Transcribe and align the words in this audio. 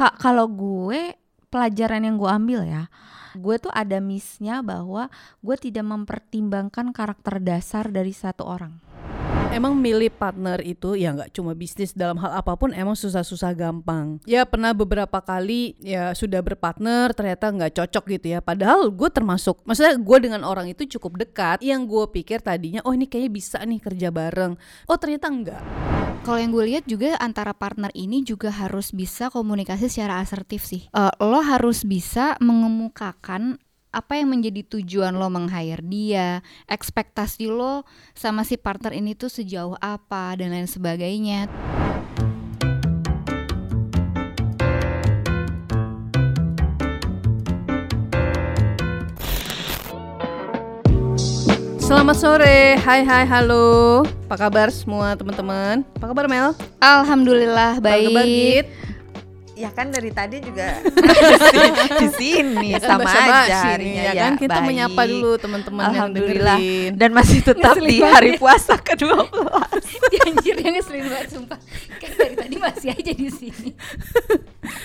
Kak, 0.00 0.16
kalau 0.16 0.48
gue 0.48 1.12
pelajaran 1.52 2.00
yang 2.00 2.16
gue 2.16 2.24
ambil 2.24 2.64
ya, 2.64 2.88
gue 3.36 3.60
tuh 3.60 3.68
ada 3.68 4.00
missnya 4.00 4.64
bahwa 4.64 5.12
gue 5.44 5.56
tidak 5.60 5.84
mempertimbangkan 5.84 6.96
karakter 6.96 7.36
dasar 7.36 7.92
dari 7.92 8.16
satu 8.16 8.48
orang. 8.48 8.80
Emang 9.52 9.76
milih 9.76 10.08
partner 10.08 10.56
itu 10.64 10.96
ya 10.96 11.12
nggak 11.12 11.36
cuma 11.36 11.52
bisnis 11.52 11.92
dalam 11.92 12.16
hal 12.16 12.32
apa 12.32 12.56
pun 12.56 12.72
emang 12.72 12.96
susah-susah 12.96 13.52
gampang. 13.52 14.16
Ya 14.24 14.48
pernah 14.48 14.72
beberapa 14.72 15.20
kali 15.20 15.76
ya 15.84 16.16
sudah 16.16 16.40
berpartner 16.40 17.12
ternyata 17.12 17.52
nggak 17.52 17.76
cocok 17.84 18.04
gitu 18.16 18.26
ya. 18.32 18.40
Padahal 18.40 18.88
gue 18.88 19.10
termasuk, 19.12 19.60
maksudnya 19.68 20.00
gue 20.00 20.16
dengan 20.16 20.48
orang 20.48 20.72
itu 20.72 20.88
cukup 20.96 21.28
dekat. 21.28 21.60
Yang 21.60 21.92
gue 21.92 22.04
pikir 22.24 22.40
tadinya 22.40 22.80
oh 22.88 22.96
ini 22.96 23.04
kayaknya 23.04 23.36
bisa 23.36 23.60
nih 23.60 23.84
kerja 23.84 24.08
bareng. 24.08 24.56
Oh 24.88 24.96
ternyata 24.96 25.28
enggak. 25.28 25.60
Kalau 26.20 26.36
yang 26.36 26.52
gue 26.52 26.64
lihat 26.68 26.84
juga 26.86 27.16
antara 27.18 27.56
partner 27.56 27.88
ini 27.96 28.22
juga 28.22 28.52
harus 28.54 28.92
bisa 28.94 29.32
komunikasi 29.32 29.88
secara 29.88 30.22
asertif 30.22 30.62
sih. 30.62 30.86
Uh, 30.92 31.10
lo 31.18 31.40
harus 31.42 31.82
bisa 31.82 32.38
mengemukakan 32.38 33.58
apa 33.90 34.20
yang 34.20 34.30
menjadi 34.30 34.62
tujuan 34.78 35.18
lo 35.18 35.26
meng-hire 35.26 35.82
dia, 35.82 36.44
ekspektasi 36.70 37.50
lo 37.50 37.82
sama 38.14 38.46
si 38.46 38.54
partner 38.54 38.94
ini 38.94 39.18
tuh 39.18 39.26
sejauh 39.26 39.74
apa 39.82 40.38
dan 40.38 40.54
lain 40.54 40.70
sebagainya. 40.70 41.50
Selamat 51.82 52.16
sore, 52.22 52.78
hai 52.78 53.02
hai 53.02 53.26
halo, 53.26 54.06
apa 54.30 54.38
kabar 54.38 54.70
semua 54.70 55.18
teman-teman? 55.18 55.82
Apa 55.92 56.06
kabar 56.06 56.30
Mel? 56.30 56.54
Alhamdulillah 56.78 57.82
Apa 57.82 57.90
kabar, 57.90 57.98
baik. 58.14 58.62
Git? 58.62 58.66
Ya 59.52 59.68
kan 59.68 59.90
dari 59.90 60.08
tadi 60.08 60.38
juga 60.38 60.80
di 62.00 62.08
sini 62.14 62.72
Ya 62.72 62.80
kan 62.80 62.96
sama 62.96 63.10
aja 63.10 63.58
harinya 63.68 64.02
ya 64.08 64.12
kan 64.24 64.32
kita 64.38 64.56
baik. 64.56 64.64
menyapa 64.64 65.02
dulu 65.04 65.36
teman-teman 65.36 65.82
yang 65.82 65.92
Alhamdulillah 65.92 66.56
dengerin. 66.56 66.90
dan 66.94 67.10
masih 67.12 67.38
tetap 67.42 67.74
Ngeselin 67.76 67.90
di 67.90 67.96
hari 68.00 68.30
ya. 68.30 68.38
puasa 68.38 68.74
ke-12. 68.78 69.10
Ya, 70.10 70.20
Anjir 70.24 70.56
yang 70.56 70.74
ngeselin 70.74 71.06
banget 71.06 71.28
sumpah. 71.28 71.58
Kayak 71.98 72.12
dari 72.16 72.34
tadi 72.38 72.56
masih 72.56 72.88
aja 72.90 73.12
di 73.12 73.28
sini. 73.28 73.68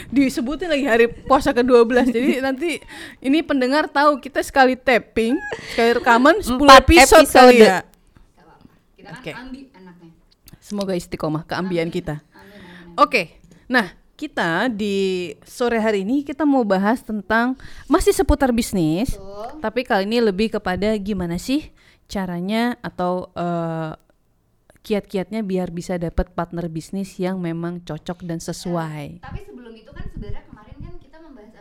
disebutin 0.07 0.67
lagi 0.67 0.85
hari 0.85 1.05
puasa 1.07 1.53
ke-12 1.53 1.85
jadi 2.09 2.31
nanti 2.49 2.81
ini 3.19 3.39
pendengar 3.41 3.85
tahu 3.87 4.17
kita 4.17 4.41
sekali 4.41 4.73
tapping 4.75 5.37
sekali 5.69 5.91
rekaman 5.93 6.41
10 6.41 6.57
Empat 6.57 6.81
episode, 6.83 7.23
episode. 7.23 7.31
kali 7.31 7.57
ya 7.61 7.79
Kita 9.05 9.13
kan 9.13 9.21
Oke. 9.21 9.31
ambil 9.37 9.65
anaknya. 9.77 10.11
semoga 10.57 10.93
istiqomah 10.97 11.45
keambian 11.45 11.93
kita. 11.93 12.25
Oke 12.97 13.37
nah 13.65 13.93
kita 14.15 14.71
di 14.71 15.33
sore 15.43 15.77
hari 15.77 16.07
ini 16.07 16.23
kita 16.23 16.47
mau 16.47 16.63
bahas 16.63 17.03
tentang 17.03 17.59
masih 17.89 18.15
seputar 18.15 18.53
bisnis 18.55 19.17
tapi 19.59 19.83
kali 19.83 20.07
ini 20.07 20.23
lebih 20.23 20.55
kepada 20.55 20.95
gimana 21.01 21.35
sih 21.35 21.69
caranya 22.05 22.77
atau 22.79 23.33
eh, 23.33 23.91
kiat-kiatnya 24.85 25.41
biar 25.41 25.73
bisa 25.73 25.97
dapat 25.97 26.29
partner 26.37 26.69
bisnis 26.69 27.17
yang 27.17 27.41
memang 27.41 27.81
cocok 27.81 28.21
dan 28.21 28.37
sesuai. 28.37 29.25
Tapi 29.25 29.41
sebelum 29.41 29.73
itu 29.73 29.89
kan 29.89 30.05
sebenarnya 30.13 30.45
kemarin 30.45 30.77
kan 30.77 30.93
kita 31.01 31.17
membahas 31.17 31.51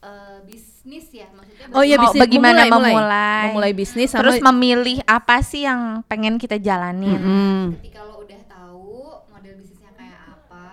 eh, 0.00 0.38
bisnis 0.42 1.06
ya 1.10 1.26
maksudnya 1.30 1.66
Oh 1.70 1.82
iya 1.82 1.96
Mau 1.96 2.04
bisnis 2.06 2.20
bagaimana 2.20 2.60
memulai, 2.62 2.70
mulai. 2.70 2.92
memulai. 2.92 3.44
memulai 3.50 3.72
bisnis 3.72 4.08
sama 4.08 4.20
Terus 4.22 4.38
memilih 4.40 4.98
apa 5.04 5.36
sih 5.40 5.62
yang 5.62 6.00
pengen 6.04 6.36
kita 6.36 6.56
jalanin. 6.56 7.16
Mm-mm. 7.16 7.62
ketika 7.78 8.00
lo 8.02 8.20
udah 8.20 8.40
tahu 8.44 8.94
model 9.28 9.54
bisnisnya 9.56 9.90
kayak 9.92 10.20
apa 10.28 10.70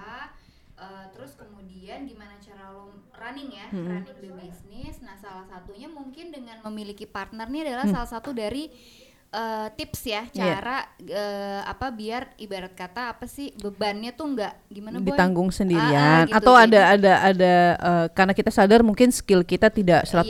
eh, 0.76 1.06
terus 1.12 1.32
kemudian 1.34 2.04
gimana 2.04 2.36
cara 2.38 2.70
lo 2.70 2.94
running 3.16 3.50
ya 3.50 3.68
running 3.72 4.06
the 4.06 4.30
business 4.32 5.02
nah 5.02 5.16
salah 5.16 5.46
satunya 5.46 5.88
mungkin 5.88 6.30
dengan 6.30 6.62
memiliki 6.64 7.06
partner 7.06 7.46
nih 7.46 7.66
adalah 7.66 7.86
salah 7.88 8.10
satu 8.10 8.30
dari 8.32 8.70
eh, 9.36 9.68
tips 9.74 10.02
ya 10.06 10.24
Iya. 10.26 10.40
cara 10.56 10.78
eh, 10.98 11.62
apa 11.62 11.92
biar 11.92 12.32
ibarat 12.38 12.72
kata 12.72 13.12
apa 13.12 13.26
sih 13.26 13.52
bebannya 13.54 14.10
tuh 14.10 14.32
nggak 14.32 14.54
gimana 14.68 14.98
boy 14.98 15.12
ditanggung 15.12 15.48
Ah, 15.48 15.52
ah, 15.52 15.58
sendirian 15.58 16.24
gitu. 16.24 16.36
atau 16.36 16.54
ada 16.56 16.72
Jadi- 16.80 16.92
ada 16.96 17.14
ada 17.22 17.54
eh, 17.76 18.06
karena 18.10 18.32
kita 18.32 18.48
sadar 18.50 18.80
mungkin 18.80 19.12
skill 19.12 19.44
kita 19.44 19.68
tidak 19.68 20.06
100% 20.06 20.24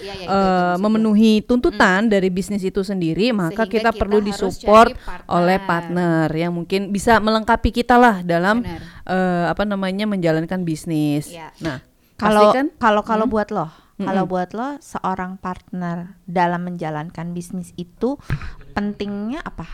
Iya, 0.00 0.16
itu- 0.16 0.24
itu 0.24 0.24
eh, 0.24 0.32
maksud 0.32 0.72
gue. 0.72 0.80
memenuhi 0.80 1.32
tuntutan 1.42 2.00
dari 2.06 2.28
bisnis 2.28 2.62
itu 2.62 2.80
sendiri 2.80 3.30
maka 3.30 3.52
Sehingga 3.52 3.64
kita, 3.68 3.90
kita 3.90 4.00
perlu 4.00 4.18
disupport 4.18 4.96
partner. 4.96 5.28
oleh 5.28 5.58
partner 5.60 6.26
yang 6.32 6.52
mungkin 6.52 6.88
bisa 6.88 7.18
melengkapi 7.18 7.68
kita 7.70 7.94
lah 7.94 8.22
dalam 8.22 8.64
eh, 9.04 9.44
apa 9.44 9.62
namanya 9.62 10.06
menjalankan 10.06 10.62
bisnis. 10.62 11.26
Iya. 11.28 11.50
Nah, 11.58 11.78
Kalau 12.14 12.48
pasti 12.48 12.56
kan 12.56 12.66
kalau 12.78 13.02
kalau 13.02 13.26
Hmm. 13.26 13.34
buat 13.34 13.48
lo, 13.50 13.66
kalau 14.08 14.24
buat 14.26 14.50
lo 14.54 14.78
seorang 14.82 15.38
partner 15.38 16.18
dalam 16.26 16.66
menjalankan 16.66 17.34
bisnis 17.36 17.74
itu 17.76 18.18
pentingnya 18.76 19.42
apa? 19.44 19.66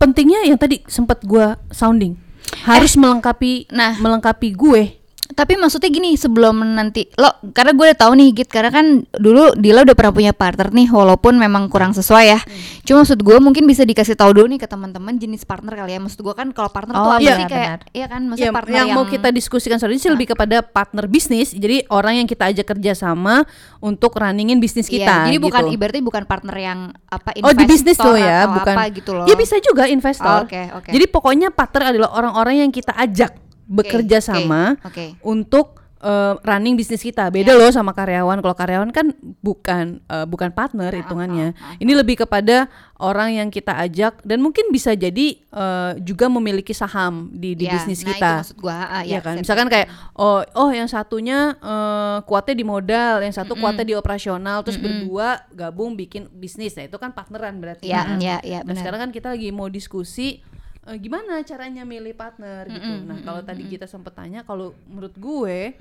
pentingnya 0.00 0.48
yang 0.48 0.56
tadi 0.56 0.80
sempat 0.88 1.20
gua 1.28 1.60
sounding 1.68 2.30
harus 2.64 2.96
melengkapi 2.98 3.70
nah. 3.70 3.96
melengkapi 3.96 4.52
gue. 4.52 4.99
Tapi 5.30 5.54
maksudnya 5.54 5.88
gini 5.88 6.18
sebelum 6.18 6.74
nanti 6.74 7.06
lo 7.14 7.30
karena 7.54 7.70
gue 7.70 7.84
udah 7.92 7.98
tahu 7.98 8.12
nih 8.18 8.28
Git 8.34 8.50
karena 8.50 8.70
kan 8.70 8.86
dulu 9.14 9.54
Dila 9.54 9.86
udah 9.86 9.94
pernah 9.94 10.10
punya 10.10 10.32
partner 10.34 10.74
nih 10.74 10.90
walaupun 10.90 11.38
memang 11.38 11.70
kurang 11.70 11.94
sesuai 11.94 12.24
ya. 12.26 12.40
Cuma 12.82 13.06
maksud 13.06 13.22
gue 13.22 13.36
mungkin 13.38 13.64
bisa 13.64 13.86
dikasih 13.86 14.18
tahu 14.18 14.34
dulu 14.34 14.46
nih 14.50 14.60
ke 14.62 14.68
teman-teman 14.68 15.14
jenis 15.16 15.46
partner 15.46 15.78
kali 15.78 15.94
ya. 15.94 16.00
Maksud 16.02 16.20
gue 16.20 16.34
kan 16.34 16.50
kalau 16.50 16.68
partner 16.68 16.94
tuh 16.94 17.00
Oh, 17.00 17.14
apa 17.16 17.22
iya, 17.22 17.36
sih 17.38 17.46
kayak 17.46 17.66
benar. 17.66 17.80
iya 17.94 18.06
kan 18.10 18.20
maksudnya 18.26 18.50
Ya, 18.50 18.56
partner 18.56 18.74
yang, 18.74 18.86
yang, 18.90 18.96
mau 18.98 19.06
kita 19.06 19.28
diskusikan 19.30 19.76
soal 19.78 19.94
ini 19.94 20.02
sih 20.02 20.10
lebih 20.10 20.34
kepada 20.34 20.60
partner 20.60 21.04
bisnis. 21.06 21.54
Jadi 21.54 21.86
orang 21.88 22.18
yang 22.20 22.26
kita 22.26 22.50
ajak 22.50 22.66
kerja 22.66 22.92
sama 22.92 23.46
untuk 23.78 24.14
runningin 24.14 24.58
bisnis 24.58 24.90
Iya, 24.90 25.06
kita. 25.06 25.16
jadi 25.30 25.38
bukan 25.38 25.62
gitu. 25.66 25.74
ibaratnya 25.78 26.04
bukan 26.04 26.22
partner 26.26 26.56
yang 26.58 26.78
apa 27.06 27.28
Oh 27.40 27.52
di 27.52 27.64
bisnis 27.64 27.96
investor 27.96 28.12
tuh 28.12 28.16
ya, 28.18 28.38
bukan. 28.46 28.74
apa 28.76 28.82
gitu 28.92 29.10
loh. 29.14 29.24
Ya 29.24 29.34
bisa 29.34 29.56
juga 29.62 29.86
investor. 29.86 30.26
Oh, 30.26 30.44
oke, 30.44 30.62
oke. 30.82 30.90
Jadi 30.90 31.04
pokoknya 31.06 31.48
partner 31.50 31.82
adalah 31.94 32.10
orang-orang 32.12 32.66
yang 32.66 32.70
kita 32.70 32.92
ajak 32.94 33.30
bekerja 33.70 34.18
oke, 34.18 34.26
sama 34.26 34.62
oke. 34.82 35.14
untuk 35.22 35.78
eh, 36.00 36.34
running 36.40 36.80
bisnis 36.80 37.04
kita. 37.04 37.28
Beda 37.28 37.52
Ya. 37.52 37.60
loh 37.60 37.68
sama 37.68 37.92
karyawan. 37.92 38.40
Kalau 38.40 38.56
karyawan 38.56 38.88
kan 38.88 39.12
bukan 39.44 40.00
eh, 40.00 40.24
bukan 40.24 40.48
partner 40.50 40.90
hitungannya. 40.96 41.52
Ini 41.76 41.92
lebih 41.92 42.24
kepada 42.24 42.72
orang 42.96 43.36
yang 43.36 43.48
kita 43.52 43.76
ajak 43.76 44.24
dan 44.24 44.40
mungkin 44.40 44.72
bisa 44.72 44.96
jadi 44.96 45.36
eh, 45.44 45.92
juga 46.00 46.32
memiliki 46.32 46.72
saham 46.72 47.28
di 47.30 47.52
di 47.52 47.68
Ya, 47.68 47.76
bisnis 47.76 48.00
nah, 48.00 48.16
kita. 48.16 48.30
Itu 48.32 48.40
maksud 48.40 48.58
gua, 48.64 48.76
ah, 48.88 49.02
Iya 49.04 49.12
ya, 49.12 49.20
kan, 49.20 49.34
misalkan 49.44 49.68
kayak 49.68 49.92
oh 50.16 50.40
oh 50.56 50.72
yang 50.72 50.88
satunya 50.88 51.52
eh, 51.60 52.18
kuatnya 52.24 52.56
di 52.56 52.64
modal, 52.64 53.20
yang 53.20 53.36
satu 53.36 53.52
kuatnya 53.54 53.84
di 53.84 53.92
operasional, 53.92 54.64
terus 54.64 54.80
berdua 54.80 55.44
gabung 55.52 56.00
bikin 56.00 56.32
bisnis, 56.32 56.80
nah 56.80 56.88
itu 56.88 56.96
kan 56.96 57.12
partneran 57.12 57.60
berarti. 57.60 57.92
Iya, 57.92 58.16
iya, 58.16 58.36
iya, 58.40 58.58
Nah 58.64 58.72
benar. 58.72 58.80
sekarang 58.80 59.00
kan 59.04 59.10
kita 59.12 59.28
lagi 59.36 59.52
mau 59.52 59.68
diskusi 59.68 60.40
eh, 60.88 60.96
gimana 60.96 61.42
caranya 61.44 61.84
milih 61.84 62.14
partner 62.16 62.68
gitu. 62.70 62.92
Nah 63.04 63.18
kalau 63.20 63.40
tadi 63.44 63.66
kita 63.68 63.84
sempat 63.84 64.16
tanya, 64.16 64.40
kalau 64.46 64.72
menurut 64.88 65.12
gue 65.18 65.76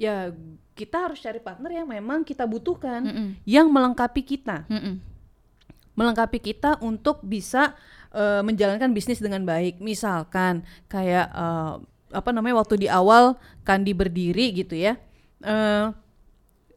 ya 0.00 0.32
kita 0.72 0.96
harus 1.10 1.20
cari 1.20 1.38
partner 1.44 1.70
yang 1.70 1.88
memang 1.88 2.24
kita 2.24 2.48
butuhkan, 2.48 3.04
Mm-mm. 3.04 3.28
yang 3.44 3.68
melengkapi 3.68 4.24
kita 4.24 4.64
Mm-mm. 4.66 4.96
melengkapi 5.92 6.40
kita 6.40 6.80
untuk 6.80 7.20
bisa 7.20 7.76
eh, 8.16 8.40
menjalankan 8.40 8.88
bisnis 8.96 9.20
dengan 9.20 9.44
baik. 9.44 9.76
Misalkan 9.78 10.64
kayak 10.88 11.28
eh, 11.28 11.74
apa 12.10 12.30
namanya 12.34 12.58
waktu 12.58 12.86
di 12.86 12.88
awal 12.90 13.38
Kandi 13.62 13.94
berdiri 13.94 14.50
gitu 14.50 14.74
ya. 14.74 14.96
eh 15.40 15.86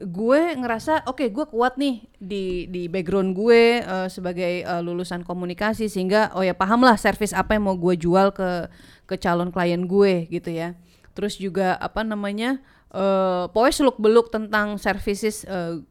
gue 0.02 0.42
ngerasa 0.58 1.06
oke 1.06 1.30
gue 1.30 1.46
kuat 1.46 1.78
nih 1.78 2.02
di 2.18 2.66
di 2.66 2.90
background 2.90 3.38
gue 3.38 3.86
eh, 3.86 4.08
sebagai 4.10 4.66
eh, 4.66 4.82
lulusan 4.82 5.22
komunikasi 5.22 5.86
sehingga 5.86 6.34
oh 6.34 6.42
ya 6.42 6.58
paham 6.58 6.82
lah 6.82 6.98
service 6.98 7.32
apa 7.32 7.54
yang 7.54 7.70
mau 7.70 7.78
gue 7.78 7.94
jual 7.94 8.34
ke 8.34 8.68
ke 9.06 9.16
calon 9.22 9.54
klien 9.54 9.86
gue 9.86 10.26
gitu 10.34 10.50
ya. 10.50 10.74
Terus 11.14 11.38
juga 11.38 11.78
apa 11.78 12.02
namanya 12.02 12.58
eh 12.94 13.46
pokoknya 13.50 13.74
seluk 13.74 13.98
beluk 14.02 14.34
tentang 14.34 14.82
services 14.82 15.46
eh, 15.46 15.82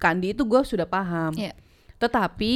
Kandi 0.00 0.34
itu 0.34 0.42
gue 0.48 0.60
sudah 0.64 0.88
paham. 0.88 1.36
Iya. 1.36 1.52
Tetapi 2.00 2.54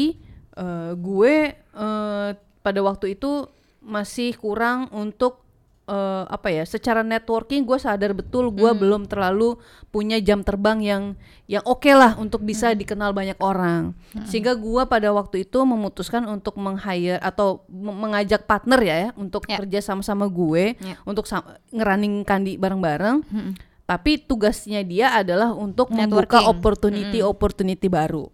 eh, 0.57 0.93
gue 0.97 1.35
eh, 1.55 2.31
pada 2.65 2.81
waktu 2.81 3.15
itu 3.15 3.45
masih 3.85 4.33
kurang 4.41 4.89
untuk 4.97 5.44
eh, 5.85 6.25
apa 6.27 6.49
ya? 6.49 6.65
Secara 6.65 7.01
networking 7.01 7.63
gue 7.63 7.77
sadar 7.77 8.11
betul 8.11 8.49
gue 8.49 8.71
belum 8.73 9.05
terlalu 9.05 9.57
punya 9.89 10.19
jam 10.19 10.41
terbang 10.41 10.79
yang 10.79 11.03
yang 11.45 11.61
oke 11.63 11.87
lah 11.87 12.17
untuk 12.17 12.41
bisa 12.41 12.73
dikenal 12.73 13.13
banyak 13.13 13.37
orang. 13.39 13.93
Sehingga 14.25 14.55
gue 14.55 14.83
pada 14.85 15.09
waktu 15.11 15.45
itu 15.45 15.61
memutuskan 15.61 16.25
untuk 16.25 16.57
meng-hire 16.57 17.21
atau 17.21 17.63
me- 17.67 17.93
mengajak 17.95 18.45
partner 18.45 18.81
ya, 18.81 18.97
ya 18.99 19.11
untuk 19.15 19.45
Ya. 19.45 19.57
kerja 19.57 19.79
sama-sama 19.81 20.25
gue 20.25 20.75
Ya. 20.75 20.97
untuk 21.03 21.29
ngerunning 21.71 22.25
kandi 22.25 22.57
bareng-bareng. 22.57 23.21
Tapi 23.85 24.17
tugasnya 24.19 24.81
dia 24.81 25.13
adalah 25.13 25.53
untuk 25.53 25.93
membuka 25.93 26.41
Networking. 26.41 26.49
opportunity 26.51 27.19
opportunity 27.21 27.87
baru. 27.87 28.33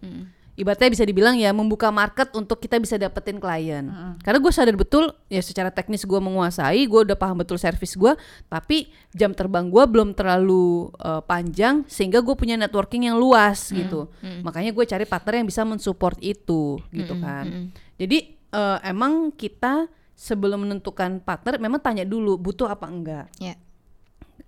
Ibaratnya 0.61 0.93
bisa 0.93 1.01
dibilang 1.01 1.33
ya 1.33 1.49
membuka 1.49 1.89
market 1.89 2.29
untuk 2.37 2.61
kita 2.61 2.77
bisa 2.77 3.01
dapetin 3.01 3.41
klien. 3.41 3.89
Karena 4.21 4.37
gue 4.37 4.51
sadar 4.53 4.77
betul 4.77 5.09
ya 5.25 5.41
secara 5.41 5.73
teknis 5.73 6.05
gue 6.05 6.19
menguasai, 6.21 6.85
gue 6.85 7.01
udah 7.09 7.17
paham 7.17 7.41
betul 7.41 7.57
service 7.57 7.97
gue, 7.97 8.13
tapi 8.45 8.93
jam 9.17 9.33
terbang 9.33 9.65
gue 9.73 9.83
belum 9.89 10.13
terlalu 10.13 10.93
uh, 11.01 11.25
panjang 11.25 11.81
sehingga 11.89 12.21
gue 12.21 12.37
punya 12.37 12.53
networking 12.55 13.09
yang 13.09 13.17
luas 13.17 13.73
gitu. 13.73 14.13
Makanya 14.45 14.69
gue 14.69 14.85
cari 14.85 15.09
partner 15.09 15.41
yang 15.41 15.47
bisa 15.49 15.65
mensupport 15.65 16.21
itu 16.21 16.77
gitu 16.93 17.13
kan. 17.17 17.73
Jadi 17.97 18.17
uh, 18.53 18.77
emang 18.85 19.33
kita 19.33 19.89
sebelum 20.13 20.69
menentukan 20.69 21.17
partner 21.25 21.57
memang 21.57 21.81
tanya 21.81 22.05
dulu 22.05 22.37
butuh 22.37 22.69
apa 22.69 22.85
enggak 22.85 23.25
Ya. 23.41 23.57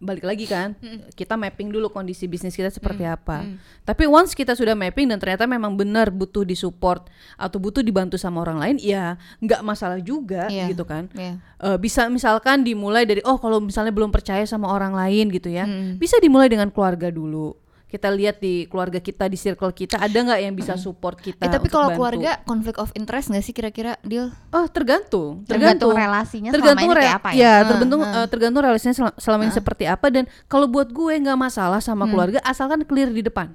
Balik 0.03 0.21
lagi 0.21 0.45
kan 0.45 0.75
kita 1.11 1.33
mapping 1.33 1.67
dulu 1.67 1.87
kondisi 1.87 2.27
bisnis 2.27 2.51
kita 2.51 2.67
seperti 2.67 3.03
apa 3.03 3.47
tapi 3.81 4.03
once 4.03 4.31
kita 4.31 4.51
sudah 4.51 4.71
mapping 4.73 5.07
dan 5.07 5.17
ternyata 5.17 5.43
memang 5.45 5.73
benar 5.73 6.07
butuh 6.07 6.43
disupport 6.43 7.07
atau 7.33 7.57
butuh 7.57 7.79
dibantu 7.79 8.15
sama 8.15 8.39
orang 8.39 8.59
lain 8.59 8.75
ya 8.77 9.15
nggak 9.39 9.61
masalah 9.61 9.97
juga 9.97 10.45
Iya. 10.45 10.67
gitu 10.67 10.83
kan 10.83 11.07
Iya. 11.09 11.39
Eh, 11.57 11.77
bisa 11.77 12.05
misalkan 12.05 12.61
dimulai 12.61 13.03
dari 13.03 13.23
oh 13.23 13.35
kalau 13.35 13.57
misalnya 13.57 13.89
belum 13.89 14.11
percaya 14.11 14.43
sama 14.43 14.67
orang 14.67 14.91
lain 14.91 15.31
gitu 15.31 15.47
ya 15.47 15.63
Mm. 15.63 15.95
bisa 15.97 16.19
dimulai 16.19 16.51
dengan 16.51 16.67
keluarga 16.67 17.07
dulu 17.07 17.55
kita 17.93 18.09
lihat 18.09 18.41
di 18.41 18.65
keluarga 18.65 18.97
kita 18.97 19.29
di 19.29 19.37
circle 19.37 19.69
kita 19.69 20.01
ada 20.01 20.17
nggak 20.17 20.41
yang 20.41 20.57
bisa 20.57 20.73
support 20.73 21.21
kita 21.21 21.37
Eh 21.37 21.47
tapi 21.47 21.69
kalau 21.69 21.93
bantu? 21.93 22.01
keluarga 22.01 22.41
konflik 22.41 22.81
of 22.81 22.89
interest 22.97 23.29
nggak 23.29 23.45
sih 23.45 23.53
kira-kira 23.53 24.01
deal? 24.01 24.33
oh 24.49 24.65
tergantung 24.65 25.45
Tergantung 25.45 25.93
relasinya 25.93 26.49
tergantung 26.49 26.89
selama 26.89 26.97
ini 26.97 27.05
kayak 27.05 27.17
apa 27.21 27.29
ya? 27.29 27.37
ya 27.37 27.53
tergantung 27.69 28.01
ah. 28.01 28.13
eh, 28.17 28.27
tergantung 28.27 28.61
relasinya 28.65 28.95
sel- 28.97 29.17
selama 29.21 29.41
ini 29.45 29.53
seperti 29.53 29.85
apa 29.85 30.09
dan 30.09 30.25
kalau 30.49 30.65
buat 30.65 30.89
gue 30.89 31.13
nggak 31.21 31.37
masalah 31.37 31.77
sama 31.77 32.09
keluarga 32.09 32.41
asalkan 32.41 32.81
clear 32.81 33.07
di 33.07 33.21
depan 33.21 33.53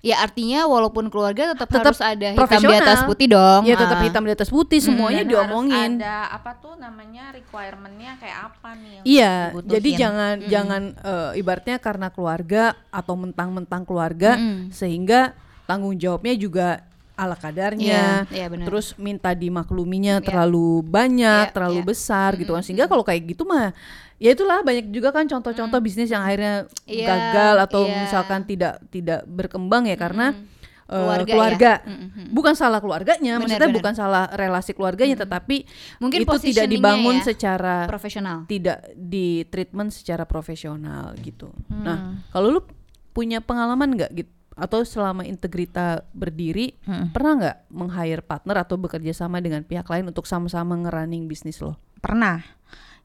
Ya 0.00 0.16
artinya 0.18 0.64
walaupun 0.64 1.06
keluarga 1.06 1.52
tetap, 1.52 1.68
Tetap 1.68 1.84
harus 1.86 2.00
ada 2.00 2.28
hitam 2.30 2.60
di 2.62 2.72
atas 2.74 3.00
putih 3.04 3.28
dong. 3.28 3.62
ya 3.62 3.76
tetap 3.76 3.96
Ah. 3.96 4.04
hitam 4.04 4.22
di 4.22 4.32
atas 4.32 4.48
putih 4.48 4.80
semuanya 4.80 5.20
Dan 5.20 5.30
diomongin 5.30 5.92
harus 5.94 6.00
ada 6.00 6.16
apa 6.32 6.50
tuh 6.56 6.74
namanya 6.74 7.24
requirementnya 7.30 8.16
kayak 8.16 8.38
apa 8.48 8.68
nih 8.74 8.96
Iya, 9.02 9.32
dibutuhin. 9.50 9.70
jadi 9.70 9.90
jangan 9.94 10.34
jangan 10.42 10.82
eh, 10.96 11.30
ibaratnya 11.36 11.76
karena 11.78 12.08
keluarga 12.08 12.62
atau 12.88 13.14
mentang-mentang 13.14 13.84
keluarga 13.84 14.34
Mm-mm. 14.34 14.70
sehingga 14.70 15.36
tanggung 15.64 15.94
jawabnya 15.94 16.34
juga 16.34 16.68
ala 17.20 17.36
kadarnya. 17.36 18.24
Iya, 18.24 18.32
iya 18.32 18.46
benar. 18.48 18.64
Terus 18.66 18.96
minta 18.96 19.30
dimakluminya 19.30 20.18
Iya. 20.18 20.24
terlalu 20.24 20.80
banyak, 20.80 21.44
Iya, 21.46 21.54
terlalu 21.54 21.80
iya. 21.80 21.88
besar 21.88 22.30
gitu 22.34 22.56
kan. 22.56 22.64
Sehingga 22.64 22.88
kalau 22.88 23.04
kayak 23.04 23.28
gitu 23.28 23.44
mah 23.44 23.76
ya 24.16 24.32
itulah 24.32 24.60
banyak 24.60 24.88
juga 24.88 25.12
kan 25.12 25.24
contoh-contoh 25.24 25.80
bisnis 25.80 26.08
yang 26.08 26.20
akhirnya 26.20 26.64
Iya, 26.84 27.06
gagal 27.06 27.54
atau 27.64 27.82
iya. 27.84 28.04
misalkan 28.04 28.40
tidak 28.44 28.80
tidak 28.88 29.20
berkembang 29.24 29.84
ya 29.84 29.94
karena 29.94 30.32
eh, 30.84 30.96
Keluarga 30.96 31.22
ya. 31.22 31.30
keluarga. 31.30 31.72
Mm-mm. 31.86 32.26
Bukan 32.34 32.54
salah 32.54 32.80
keluarganya, 32.82 33.38
Benar, 33.38 33.42
maksudnya 33.46 33.68
benar. 33.70 33.78
bukan 33.78 33.94
salah 33.94 34.24
relasi 34.34 34.72
keluarganya 34.74 35.16
tetapi 35.16 35.56
Mungkin 36.02 36.26
itu 36.26 36.36
tidak 36.50 36.66
dibangun 36.66 37.22
ya, 37.22 37.30
secara 37.30 37.86
profesional. 37.86 38.42
tidak 38.44 38.90
di 38.98 39.46
treatment 39.46 39.94
secara 39.94 40.26
profesional 40.26 41.14
gitu. 41.22 41.46
Hmm. 41.70 41.84
Nah, 41.86 41.98
kalau 42.34 42.58
lu 42.58 42.60
punya 43.10 43.38
pengalaman 43.38 43.94
nggak 43.94 44.10
gitu 44.14 44.30
atau 44.60 44.84
selama 44.84 45.24
Integrita 45.24 46.04
berdiri 46.12 46.76
Hmm. 46.84 47.08
pernah 47.10 47.32
nggak 47.40 47.56
meng-hire 47.72 48.20
partner 48.20 48.60
atau 48.60 48.76
bekerja 48.76 49.10
sama 49.10 49.40
dengan 49.40 49.64
pihak 49.64 49.88
lain 49.88 50.06
untuk 50.06 50.28
sama-sama 50.28 50.76
ngerunning 50.76 51.24
bisnis 51.24 51.58
lo? 51.58 51.80
Pernah. 51.98 52.44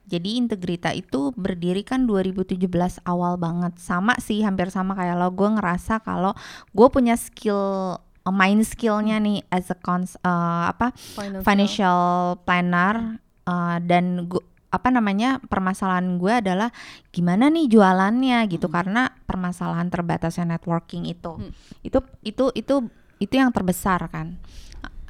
Jadi 0.06 0.38
Integrita 0.38 0.94
itu 0.94 1.34
berdiri 1.34 1.81
kan 1.81 2.06
2017 2.06 2.62
awal 3.04 3.42
banget. 3.42 3.81
Sama 3.81 4.13
sih, 4.22 4.46
hampir 4.46 4.69
sama 4.69 4.94
kayak 4.94 5.18
lo. 5.18 5.34
Gue 5.34 5.50
ngerasa 5.50 5.98
kalau 6.00 6.38
gue 6.69 6.88
punya 6.94 7.18
skill, 7.18 7.98
uh, 7.98 8.30
main 8.30 8.62
skillnya 8.62 9.18
nih 9.18 9.42
as 9.50 9.74
a 9.74 9.78
cons, 9.78 10.13
uh, 10.22 10.69
apa 10.69 10.94
financial 11.42 12.01
planner 12.46 13.18
uh, 13.46 13.81
dan 13.81 14.30
gu- 14.30 14.46
apa 14.75 14.92
namanya 14.92 15.39
permasalahan 15.39 16.19
gue 16.19 16.33
adalah 16.44 16.69
gimana 17.16 17.48
nih 17.48 17.72
jualannya 17.72 18.44
gitu. 18.51 18.68
Karena 18.68 19.07
permasalahan 19.24 19.88
terbatasnya 19.88 20.60
networking 20.60 21.07
itu. 21.07 21.39
Hmm. 21.39 21.51
itu 21.81 22.00
itu 22.27 22.51
itu 22.54 22.75
itu 23.24 23.33
yang 23.33 23.56
terbesar 23.56 24.04
kan. 24.12 24.36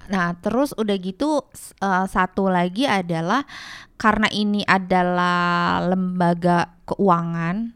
Nah 0.06 0.38
terus 0.38 0.74
udah 0.78 0.96
gitu 1.02 1.42
uh, 1.82 2.06
satu 2.06 2.50
lagi 2.50 2.86
adalah 2.86 3.42
karena 3.98 4.30
ini 4.30 4.62
adalah 4.66 5.82
lembaga 5.82 6.78
keuangan 6.86 7.74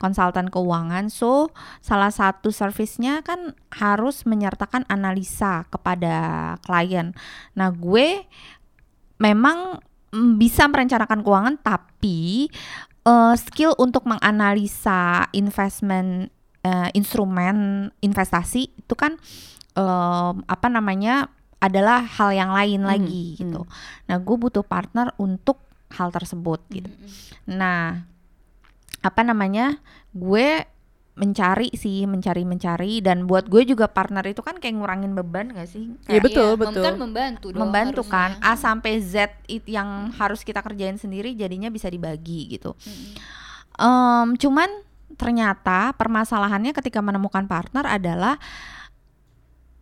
konsultan 0.00 0.48
keuangan 0.48 1.12
so 1.12 1.52
salah 1.84 2.08
satu 2.08 2.48
servisnya 2.48 3.20
kan 3.20 3.52
harus 3.68 4.24
menyertakan 4.24 4.88
analisa 4.88 5.68
kepada 5.68 6.56
klien. 6.64 7.12
Nah 7.52 7.68
gue 7.72 8.24
memang 9.20 9.84
bisa 10.12 10.66
merencanakan 10.66 11.22
keuangan 11.22 11.56
tapi 11.62 12.50
eh, 13.06 13.34
skill 13.38 13.78
untuk 13.78 14.06
menganalisa 14.10 15.30
investment 15.32 16.30
eh, 16.66 16.90
instrumen 16.92 17.88
investasi 18.02 18.68
itu 18.74 18.94
kan 18.98 19.16
em, 19.76 20.34
apa 20.44 20.66
namanya 20.68 21.30
adalah 21.60 22.00
hal 22.00 22.32
yang 22.32 22.50
lain 22.56 22.82
lagi 22.88 23.36
hmm. 23.36 23.38
gitu. 23.44 23.62
Nah, 24.08 24.16
gue 24.16 24.36
butuh 24.40 24.64
partner 24.64 25.12
untuk 25.20 25.60
hal 25.92 26.08
tersebut 26.08 26.64
gitu. 26.72 26.88
Nah, 27.44 28.00
apa 29.04 29.20
namanya? 29.20 29.76
Gue 30.16 30.64
mencari 31.20 31.68
sih, 31.76 32.08
mencari-mencari 32.08 33.04
dan 33.04 33.28
buat 33.28 33.44
gue 33.44 33.68
juga 33.68 33.84
partner 33.86 34.24
itu 34.24 34.40
kan 34.40 34.56
kayak 34.56 34.72
ngurangin 34.72 35.12
beban 35.12 35.52
gak 35.52 35.68
sih? 35.68 35.92
Iya 36.08 36.16
Kayak 36.16 36.22
betul, 36.24 36.48
Iya, 36.48 36.60
betul. 36.64 36.84
Kan 36.88 36.94
membantu 36.96 37.46
dong. 37.52 37.60
membantu 37.60 38.02
kan. 38.08 38.40
A 38.40 38.56
sampai 38.56 38.92
Z 38.98 39.28
it 39.46 39.68
yang 39.68 40.08
harus 40.16 40.40
kita 40.40 40.64
kerjain 40.64 40.96
sendiri 40.96 41.36
jadinya 41.36 41.68
bisa 41.68 41.86
dibagi 41.86 42.48
gitu. 42.50 42.72
Em, 43.76 44.32
cuman 44.34 44.68
ternyata 45.14 45.92
permasalahannya 45.92 46.72
ketika 46.72 47.04
menemukan 47.04 47.44
partner 47.44 47.84
adalah 47.84 48.40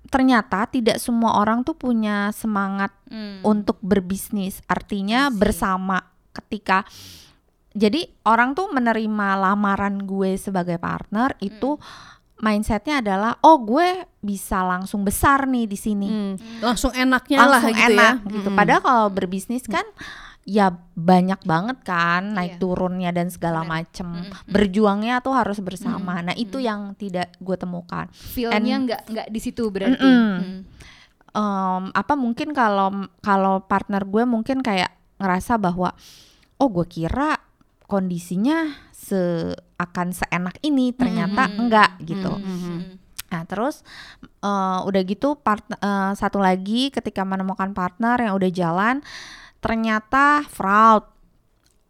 ternyata 0.08 0.64
tidak 0.66 0.98
semua 0.98 1.36
orang 1.36 1.60
tuh 1.62 1.76
punya 1.76 2.32
semangat 2.32 2.90
Hmm. 3.06 3.40
untuk 3.42 3.76
berbisnis. 3.78 4.58
Artinya 4.64 5.28
I 5.28 5.32
see. 5.32 5.38
bersama 5.38 5.96
ketika 6.32 6.82
jadi 7.78 8.00
orang 8.24 8.52
tuh 8.52 8.66
menerima 8.68 9.28
lamaran 9.38 10.02
gue 10.02 10.34
sebagai 10.34 10.76
partner 10.76 11.38
itu 11.38 11.78
mindsetnya 12.36 12.98
adalah 12.98 13.38
oh 13.40 13.58
gue 13.60 13.88
bisa 14.16 14.62
langsung 14.62 15.02
besar 15.02 15.46
nih 15.46 15.64
di 15.64 15.74
sini 15.74 16.06
Hmm, 16.06 16.34
Langsung 16.60 16.90
enaknya 16.92 17.38
lah 17.40 17.58
langsung 17.58 17.72
gitu 17.72 17.92
enak 17.92 18.14
ya. 18.20 18.30
gitu. 18.30 18.48
Mm-mm. 18.48 18.54
Padahal 18.54 18.80
kalau 18.80 19.06
berbisnis 19.08 19.62
kan 19.64 19.82
ya 20.42 20.70
banyak 20.94 21.42
banget 21.42 21.78
kan 21.82 22.32
naik 22.32 22.56
Iya. 22.56 22.60
turunnya 22.60 23.10
dan 23.10 23.28
segala 23.28 23.62
macem. 23.64 24.06
Mm-mm. 24.08 24.46
Berjuangnya 24.46 25.18
tuh 25.18 25.34
harus 25.34 25.58
bersama. 25.58 26.18
Nah 26.20 26.34
itu 26.34 26.58
yang 26.58 26.94
tidak 26.94 27.34
gue 27.36 27.54
temukan. 27.54 28.06
Feel-nya 28.10 28.76
nggak 28.80 29.00
nggak 29.04 29.26
di 29.28 29.40
situ 29.40 29.66
berarti. 29.68 29.98
Mm-mm. 30.00 30.34
Hmm. 30.34 30.58
Em, 31.30 31.84
apa 31.92 32.14
mungkin 32.14 32.50
kalau 32.50 32.88
kalau 33.18 33.60
partner 33.62 34.02
gue 34.02 34.24
mungkin 34.24 34.58
kayak 34.58 34.88
ngerasa 35.18 35.58
bahwa 35.58 35.92
oh 36.56 36.68
gue 36.68 36.86
kira 36.88 37.34
kondisinya 37.88 38.68
se 38.92 39.50
akan 39.74 40.12
seenak 40.12 40.60
ini 40.60 40.92
ternyata 40.92 41.48
Mm-mm. 41.48 41.58
enggak 41.64 41.90
gitu. 42.04 42.28
Mm-mm. 42.30 42.58
Hmm. 42.60 42.82
Nah 43.28 43.42
terus 43.44 43.80
eh, 44.22 44.78
udah 44.84 45.02
gitu 45.02 45.34
part 45.34 45.64
eh, 45.66 46.12
satu 46.12 46.38
lagi 46.38 46.88
ketika 46.88 47.24
menemukan 47.24 47.72
partner 47.72 48.20
yang 48.20 48.36
udah 48.36 48.50
jalan 48.50 48.96
ternyata 49.58 50.44
fraud 50.46 51.08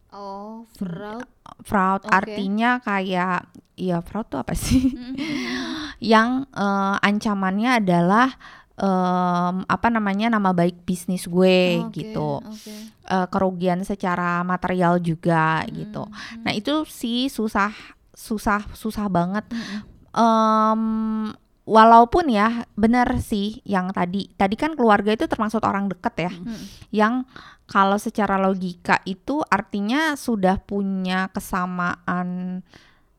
Oh, 0.08 0.64
fraud. 0.72 1.28
fraud 1.62 2.00
Oke. 2.00 2.10
artinya 2.10 2.80
kayak 2.80 3.44
ya 3.76 4.00
fraud 4.00 4.24
tuh 4.26 4.40
apa 4.40 4.56
sih 4.56 4.88
Hmm. 4.88 5.14
yang 6.00 6.28
eh, 6.48 6.96
ancamannya 6.98 7.82
adalah 7.82 8.32
em, 8.78 9.54
apa 9.64 9.88
namanya 9.88 10.30
nama 10.30 10.50
baik 10.50 10.82
bisnis 10.82 11.26
gue 11.26 11.82
Oke, 11.82 11.98
gitu 11.98 12.38
oke. 12.38 12.74
Eh, 13.04 13.26
kerugian 13.28 13.82
secara 13.82 14.40
material 14.42 14.96
juga 14.98 15.66
gitu 15.66 16.06
Hmm. 16.06 16.42
nah 16.42 16.52
itu 16.52 16.82
sih 16.84 17.26
susah 17.26 17.74
susah 18.12 18.62
susah 18.72 19.06
banget 19.06 19.44
Hmm. 19.50 19.82
Em, 20.10 20.82
walaupun 21.62 22.26
ya 22.26 22.64
benar 22.74 23.20
sih 23.20 23.60
yang 23.62 23.92
tadi 23.92 24.32
tadi 24.32 24.54
kan 24.54 24.72
keluarga 24.72 25.12
itu 25.12 25.26
termasuk 25.26 25.60
orang 25.62 25.86
deket 25.86 26.14
ya 26.18 26.32
Hmm. 26.32 26.62
yang 26.90 27.14
kalau 27.66 28.00
secara 28.00 28.40
logika 28.40 29.04
itu 29.04 29.44
artinya 29.44 30.16
sudah 30.16 30.56
punya 30.58 31.28
kesamaan 31.28 32.60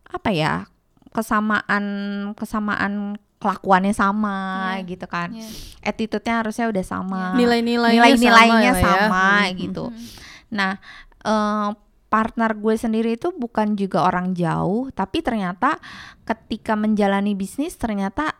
apa 0.06 0.30
ya 0.34 0.66
kesamaan 1.10 1.86
kesamaan 2.34 3.22
kelakuannya 3.39 3.91
sama 3.91 4.38
Iya. 4.77 4.86
gitu 4.86 5.05
kan 5.08 5.31
Iya. 5.31 5.48
attitude-nya 5.81 6.43
harusnya 6.43 6.67
udah 6.67 6.84
sama 6.84 7.22
Nilai-nilainya 7.34 7.96
nilai-nilainya 7.96 8.72
sama, 8.75 8.84
ya. 8.84 8.88
sama 9.08 9.25
Hmm. 9.41 9.55
gitu 9.55 9.86
Hmm. 9.89 10.08
Nah, 10.50 10.74
eh, 11.22 11.69
partner 12.10 12.51
gue 12.53 12.74
sendiri 12.74 13.13
itu 13.13 13.29
bukan 13.29 13.77
juga 13.77 14.01
orang 14.01 14.34
jauh, 14.34 14.89
tapi 14.89 15.22
ternyata 15.22 15.77
ketika 16.25 16.74
menjalani 16.74 17.38
bisnis 17.38 17.77
ternyata 17.77 18.34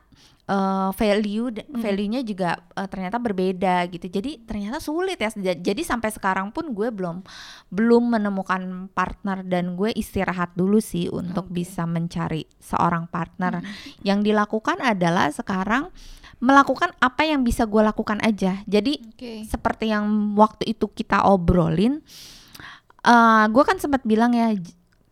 uh, 0.50 0.90
value 0.98 1.54
value-nya 1.70 2.26
juga 2.26 2.58
uh, 2.74 2.90
ternyata 2.90 3.22
berbeda 3.22 3.86
gitu. 3.94 4.10
Jadi 4.10 4.44
ternyata 4.44 4.82
sulit 4.82 5.22
ya. 5.22 5.30
Jadi 5.54 5.82
sampai 5.86 6.10
sekarang 6.10 6.50
pun 6.50 6.74
gue 6.74 6.90
belum 6.90 7.22
belum 7.70 8.04
menemukan 8.18 8.90
partner 8.92 9.46
dan 9.46 9.78
gue 9.78 9.94
istirahat 9.94 10.58
dulu 10.58 10.82
sih 10.82 11.08
untuk 11.14 11.48
okay. 11.54 11.64
bisa 11.64 11.86
mencari 11.86 12.50
seorang 12.58 13.06
partner. 13.08 13.62
Hmm. 13.62 13.70
Yang 14.02 14.34
dilakukan 14.34 14.82
adalah 14.82 15.30
sekarang 15.30 15.94
melakukan 16.40 16.96
apa 17.04 17.28
yang 17.28 17.46
bisa 17.46 17.70
gue 17.70 17.84
lakukan 17.86 18.18
aja. 18.26 18.66
Jadi 18.66 18.98
okay. 19.14 19.46
seperti 19.46 19.94
yang 19.94 20.34
waktu 20.34 20.74
itu 20.74 20.90
kita 20.90 21.30
obrolin, 21.30 22.02
uh, 23.06 23.46
gue 23.52 23.64
kan 23.64 23.78
sempat 23.78 24.02
bilang 24.08 24.34
ya 24.34 24.56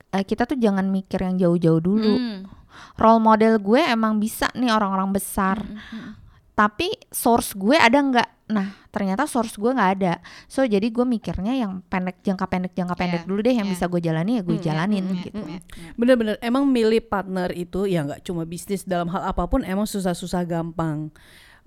kita 0.08 0.48
tuh 0.48 0.58
jangan 0.58 0.88
mikir 0.88 1.20
yang 1.20 1.36
jauh-jauh 1.38 1.84
dulu. 1.84 2.16
Hmm 2.16 2.57
role 2.98 3.22
model 3.22 3.60
gue 3.62 3.82
emang 3.82 4.18
bisa 4.22 4.50
nih 4.58 4.72
orang-orang 4.72 5.14
besar 5.14 5.62
mm 5.62 5.78
-hmm. 5.78 6.12
tapi 6.58 6.90
source 7.10 7.54
gue 7.54 7.78
ada 7.78 7.98
nggak 7.98 8.30
nah 8.48 8.72
ternyata 8.96 9.28
source 9.28 9.60
gue 9.60 9.72
nggak 9.76 9.92
ada 10.00 10.14
so 10.48 10.64
jadi 10.64 10.88
gue 10.88 11.04
mikirnya 11.04 11.52
yang 11.52 11.84
pendek 11.92 12.24
jangka 12.24 12.48
pendek 12.48 12.74
jangka 12.74 12.96
yeah. 12.96 13.02
pendek 13.04 13.24
dulu 13.28 13.40
deh 13.44 13.52
yang 13.52 13.68
yeah. 13.68 13.76
bisa 13.76 13.86
gue 13.92 14.00
jalani 14.00 14.40
ya 14.40 14.42
gue 14.42 14.56
mm 14.56 14.60
-hmm. 14.60 14.68
jalanin 14.72 15.04
-hmm. 15.04 15.24
gitu 15.28 15.42
bener-bener 16.00 16.36
emang 16.40 16.64
milih 16.64 17.04
partner 17.04 17.52
itu 17.52 17.86
ya 17.86 18.08
nggak 18.08 18.24
cuma 18.24 18.48
bisnis 18.48 18.88
dalam 18.88 19.12
hal 19.12 19.28
apa 19.28 19.44
pun 19.52 19.68
emang 19.68 19.84
susah-susah 19.84 20.48
gampang 20.48 21.12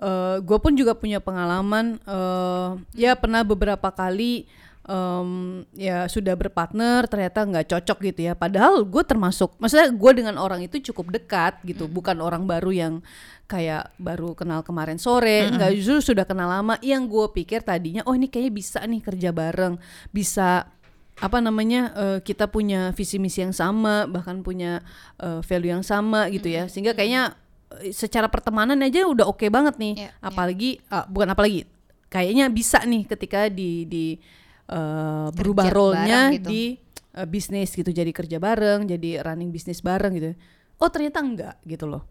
uh, 0.00 0.40
gue 0.40 0.58
pun 0.58 0.72
juga 0.72 0.96
punya 0.96 1.20
pengalaman 1.20 2.00
uh, 2.08 2.80
ya 2.96 3.14
pernah 3.14 3.44
beberapa 3.44 3.92
kali 3.92 4.48
um, 4.90 5.62
ya 5.78 6.10
sudah 6.10 6.34
berpartner 6.34 7.06
ternyata 7.06 7.46
nggak 7.46 7.66
cocok 7.70 7.98
gitu 8.10 8.20
ya. 8.26 8.34
Padahal 8.34 8.82
gue 8.82 9.02
termasuk 9.06 9.54
maksudnya 9.62 9.94
gue 9.94 10.12
dengan 10.12 10.36
orang 10.36 10.66
itu 10.66 10.82
cukup 10.90 11.14
dekat 11.14 11.62
gitu. 11.62 11.86
Mm. 11.86 11.94
bukan 11.94 12.16
orang 12.18 12.42
baru 12.44 12.70
yang 12.74 12.94
kayak 13.46 13.94
baru 13.98 14.34
kenal 14.34 14.66
kemarin 14.66 14.98
sore 14.98 15.46
mm 15.46 15.58
nggak 15.58 15.70
justru 15.78 16.12
sudah 16.12 16.26
kenal 16.26 16.50
lama. 16.50 16.76
Yang 16.82 17.02
gue 17.06 17.26
pikir 17.40 17.62
tadinya 17.62 18.02
oh 18.04 18.14
ini 18.18 18.26
kayaknya 18.26 18.52
bisa 18.52 18.78
nih 18.82 19.00
kerja 19.00 19.30
bareng. 19.30 19.78
Bisa 20.10 20.66
apa 21.20 21.38
namanya 21.38 21.92
uh, 21.92 22.18
kita 22.24 22.48
punya 22.48 22.96
visi 22.96 23.20
misi 23.20 23.44
yang 23.44 23.52
sama 23.52 24.08
bahkan 24.08 24.40
punya 24.40 24.80
uh, 25.20 25.44
value 25.46 25.70
yang 25.70 25.86
sama 25.86 26.26
gitu 26.34 26.50
ya. 26.50 26.66
Sehingga 26.66 26.98
kayaknya 26.98 27.38
eh, 27.78 27.94
secara 27.94 28.26
pertemanan 28.26 28.80
aja 28.82 29.06
udah 29.06 29.30
oke 29.30 29.46
okay 29.46 29.48
banget 29.52 29.78
nih. 29.78 29.94
Yeah, 30.08 30.12
apalagi 30.18 30.70
yeah. 30.82 31.04
Uh, 31.04 31.06
bukan 31.06 31.28
apalagi 31.30 31.68
kayaknya 32.10 32.50
bisa 32.50 32.82
nih 32.82 33.06
ketika 33.06 33.46
di 33.46 33.86
di 33.86 34.18
uh, 34.70 35.28
berubah 35.34 35.66
role-nya 35.68 36.30
gitu. 36.38 36.48
di 36.48 36.62
uh, 37.18 37.26
bisnis 37.26 37.74
gitu 37.74 37.90
jadi 37.90 38.10
kerja 38.14 38.38
bareng 38.38 38.86
jadi 38.86 39.26
running 39.26 39.50
bisnis 39.50 39.82
bareng 39.82 40.14
gitu 40.16 40.30
oh 40.80 40.88
ternyata 40.88 41.18
enggak 41.20 41.56
gitu 41.66 41.90
loh 41.90 42.06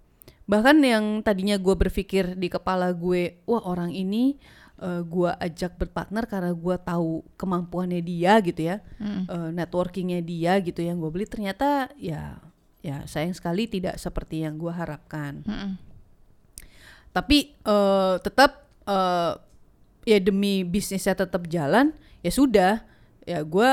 bahkan 0.50 0.76
yang 0.82 1.22
tadinya 1.22 1.56
gue 1.62 1.76
berpikir 1.78 2.34
di 2.34 2.50
kepala 2.50 2.90
gue 2.92 3.42
wah 3.46 3.64
orang 3.70 3.94
ini 3.94 4.38
uh, 4.82 5.06
gue 5.06 5.30
ajak 5.30 5.78
berpartner 5.78 6.26
karena 6.26 6.52
gue 6.56 6.76
tahu 6.82 7.22
kemampuannya 7.38 8.02
dia 8.02 8.42
gitu 8.42 8.66
ya 8.66 8.82
mm. 8.98 9.24
uh, 9.30 9.50
networkingnya 9.54 10.26
dia 10.26 10.58
gitu 10.64 10.82
yang 10.82 10.98
gue 10.98 11.10
beli 11.14 11.30
ternyata 11.30 11.94
ya 12.02 12.42
ya 12.80 13.04
sayang 13.06 13.36
sekali 13.36 13.68
tidak 13.68 14.00
seperti 14.02 14.42
yang 14.42 14.58
gue 14.58 14.72
harapkan 14.74 15.46
mm. 15.46 15.72
tapi 17.14 17.54
uh, 17.70 18.18
tetap 18.18 18.66
uh, 18.90 19.38
ya 20.08 20.18
demi 20.20 20.64
bisnisnya 20.64 21.16
tetap 21.16 21.48
jalan 21.52 21.96
ya 22.24 22.32
sudah 22.32 22.84
ya 23.28 23.44
gue 23.44 23.70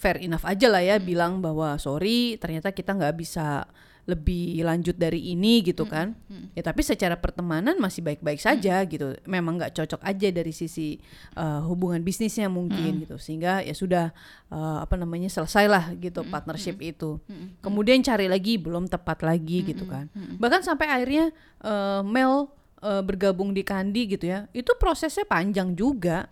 fair 0.00 0.16
enough 0.24 0.48
aja 0.48 0.66
lah 0.72 0.80
ya 0.80 0.96
hmm. 0.96 1.04
bilang 1.04 1.32
bahwa 1.44 1.76
sorry 1.76 2.40
ternyata 2.40 2.72
kita 2.72 2.96
nggak 2.96 3.16
bisa 3.20 3.68
lebih 4.08 4.64
lanjut 4.64 4.96
dari 4.96 5.30
ini 5.30 5.62
gitu 5.62 5.84
hmm. 5.84 5.92
kan 5.92 6.16
hmm. 6.16 6.56
ya 6.56 6.62
tapi 6.64 6.82
secara 6.82 7.14
pertemanan 7.20 7.76
masih 7.78 8.02
baik-baik 8.02 8.40
saja 8.42 8.82
hmm. 8.82 8.88
gitu 8.90 9.06
memang 9.28 9.60
nggak 9.60 9.76
cocok 9.76 10.00
aja 10.02 10.28
dari 10.32 10.50
sisi 10.50 10.98
uh, 11.36 11.62
hubungan 11.68 12.02
bisnisnya 12.02 12.50
mungkin 12.50 12.98
hmm. 12.98 13.00
gitu 13.06 13.16
sehingga 13.20 13.62
ya 13.62 13.76
sudah 13.76 14.10
uh, 14.50 14.82
apa 14.82 14.98
namanya 14.98 15.30
selesai 15.30 15.70
lah 15.70 15.84
gitu 15.94 16.26
hmm. 16.26 16.32
partnership 16.32 16.80
hmm. 16.80 16.90
itu 16.90 17.10
hmm. 17.28 17.62
kemudian 17.62 18.02
cari 18.02 18.26
lagi 18.26 18.58
belum 18.58 18.90
tepat 18.90 19.22
lagi 19.22 19.62
hmm. 19.62 19.66
gitu 19.70 19.84
kan 19.86 20.10
hmm. 20.10 20.40
bahkan 20.42 20.64
sampai 20.64 20.90
akhirnya 20.90 21.30
uh, 21.62 22.02
Mel 22.02 22.50
uh, 22.82 23.02
bergabung 23.04 23.52
di 23.52 23.62
Kandi 23.64 24.10
gitu 24.16 24.28
ya 24.28 24.48
itu 24.52 24.72
prosesnya 24.76 25.24
panjang 25.24 25.72
juga 25.72 26.28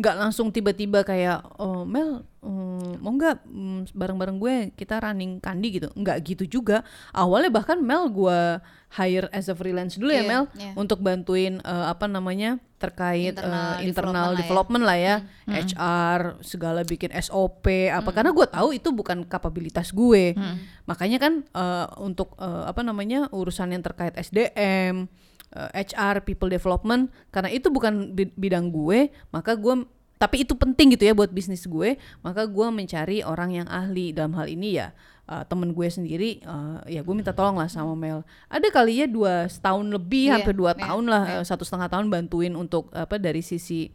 nggak 0.00 0.16
langsung 0.16 0.48
tiba-tiba 0.48 1.04
kayak 1.04 1.60
oh 1.60 1.84
Mel 1.84 2.24
um, 2.40 2.96
mau 3.04 3.12
nggak 3.12 3.44
um, 3.52 3.84
bareng-bareng 3.92 4.40
gue 4.40 4.54
kita 4.72 4.96
running 4.96 5.36
kandi 5.44 5.76
gitu 5.76 5.92
nggak 5.92 6.24
gitu 6.24 6.44
juga 6.48 6.80
awalnya 7.12 7.52
bahkan 7.52 7.76
Mel 7.76 8.08
gue 8.08 8.64
hire 8.96 9.28
as 9.28 9.52
a 9.52 9.54
freelance 9.54 10.00
dulu 10.00 10.08
yeah, 10.08 10.16
ya 10.16 10.24
iya, 10.24 10.30
Mel 10.32 10.44
yeah. 10.56 10.72
untuk 10.72 11.04
bantuin 11.04 11.60
uh, 11.68 11.92
apa 11.92 12.08
namanya 12.08 12.56
terkait 12.80 13.36
internal, 13.36 13.76
uh, 13.76 13.84
internal 13.84 14.28
development, 14.32 14.40
development 14.40 14.84
lah 14.88 14.96
ya, 14.96 15.04
lah 15.04 15.12
ya. 15.12 15.16
Hmm. 15.44 15.54
HR 15.68 16.20
segala 16.40 16.80
bikin 16.80 17.12
SOP 17.20 17.68
apa 17.92 18.00
hmm. 18.08 18.16
karena 18.16 18.30
gue 18.32 18.46
tahu 18.48 18.68
itu 18.72 18.88
bukan 18.96 19.18
kapabilitas 19.28 19.92
gue 19.92 20.32
hmm. 20.32 20.88
makanya 20.88 21.20
kan 21.20 21.44
uh, 21.52 21.92
untuk 22.00 22.32
uh, 22.40 22.64
apa 22.64 22.80
namanya 22.80 23.28
urusan 23.36 23.76
yang 23.76 23.84
terkait 23.84 24.16
SDM 24.16 25.12
uh, 25.56 25.70
HR 25.74 26.22
people 26.26 26.50
development 26.50 27.10
karena 27.34 27.50
itu 27.50 27.70
bukan 27.70 28.14
bidang 28.14 28.70
gue 28.70 29.10
maka 29.30 29.54
gue 29.54 29.86
tapi 30.20 30.44
itu 30.44 30.52
penting 30.52 30.92
gitu 30.92 31.08
ya 31.08 31.16
buat 31.16 31.32
bisnis 31.32 31.64
gue 31.64 31.96
maka 32.20 32.44
gue 32.44 32.66
mencari 32.68 33.24
orang 33.24 33.64
yang 33.64 33.68
ahli. 33.72 34.12
Dalam 34.12 34.36
hal 34.36 34.52
ini 34.52 34.76
ya 34.76 34.92
uh, 35.24 35.48
temen 35.48 35.72
gue 35.72 35.88
sendiri 35.88 36.44
uh, 36.44 36.84
ya 36.84 37.00
gue 37.00 37.14
minta 37.16 37.32
tolong 37.32 37.56
lah 37.56 37.72
sama 37.72 37.96
Mel. 37.96 38.20
Ada 38.52 38.68
kali 38.68 39.00
ya 39.00 39.08
dua 39.08 39.48
setahun 39.48 39.88
lebih 39.88 40.28
yeah, 40.28 40.36
hampir 40.36 40.52
dua 40.52 40.76
yeah, 40.76 40.84
tahun 40.84 41.04
lah 41.08 41.22
yeah. 41.24 41.44
satu 41.48 41.64
setengah 41.64 41.88
tahun 41.88 42.12
bantuin 42.12 42.52
untuk 42.52 42.92
apa 42.92 43.16
dari 43.16 43.40
sisi 43.40 43.88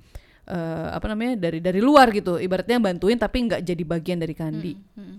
uh, 0.50 0.98
apa 0.98 1.06
namanya 1.14 1.38
dari 1.38 1.62
dari 1.62 1.78
luar 1.78 2.10
gitu. 2.10 2.42
Ibaratnya 2.42 2.82
bantuin 2.82 3.22
tapi 3.22 3.46
nggak 3.46 3.62
jadi 3.62 3.84
bagian 3.86 4.18
dari 4.18 4.34
Kandi. 4.34 4.74
Hmm, 4.74 4.98
hmm. 4.98 5.18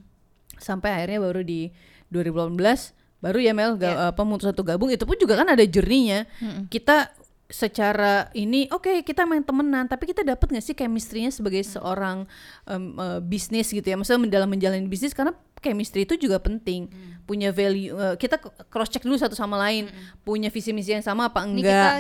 sampai 0.59 0.91
akhirnya 0.91 1.23
baru 1.23 1.47
di 1.47 1.71
2018 2.11 3.06
baru 3.21 3.39
ya 3.41 3.53
Mel 3.57 3.81
yeah. 3.81 4.13
apa 4.13 4.23
mutus 4.23 4.49
satu 4.49 4.63
gabung 4.63 4.93
itu 4.93 5.03
pun 5.09 5.17
juga 5.17 5.41
kan 5.41 5.49
ada 5.49 5.65
journey-nya. 5.65 6.29
Hmm. 6.41 6.69
Kita 6.69 7.11
secara 7.47 8.27
ini 8.35 8.67
oke 8.75 8.91
okay, 8.91 8.97
kita 9.07 9.23
main 9.23 9.43
temenan 9.47 9.87
tapi 9.87 10.11
kita 10.11 10.27
dapat 10.27 10.51
nggak 10.51 10.65
sih 10.67 10.75
chemistry-nya 10.75 11.31
sebagai 11.31 11.63
hmm. 11.63 11.71
seorang 11.79 12.19
um, 12.67 12.99
uh, 12.99 13.19
bisnis 13.23 13.71
gitu 13.71 13.87
ya 13.87 13.95
maksudnya 13.95 14.27
dalam 14.27 14.51
menjalani 14.51 14.83
bisnis 14.91 15.15
karena 15.15 15.31
chemistry 15.63 16.03
itu 16.03 16.19
juga 16.19 16.43
penting 16.43 16.91
hmm. 16.91 17.23
punya 17.23 17.55
value 17.55 17.95
uh, 17.95 18.19
kita 18.19 18.43
cross 18.67 18.91
check 18.91 19.07
dulu 19.07 19.15
satu 19.15 19.39
sama 19.39 19.55
lain 19.63 19.87
hmm. 19.87 20.27
punya 20.27 20.51
visi 20.51 20.75
misi 20.75 20.99
yang 20.99 21.07
sama 21.07 21.31
apa 21.31 21.47
enggak 21.47 21.63
ini 21.63 21.71
kita 21.71 21.95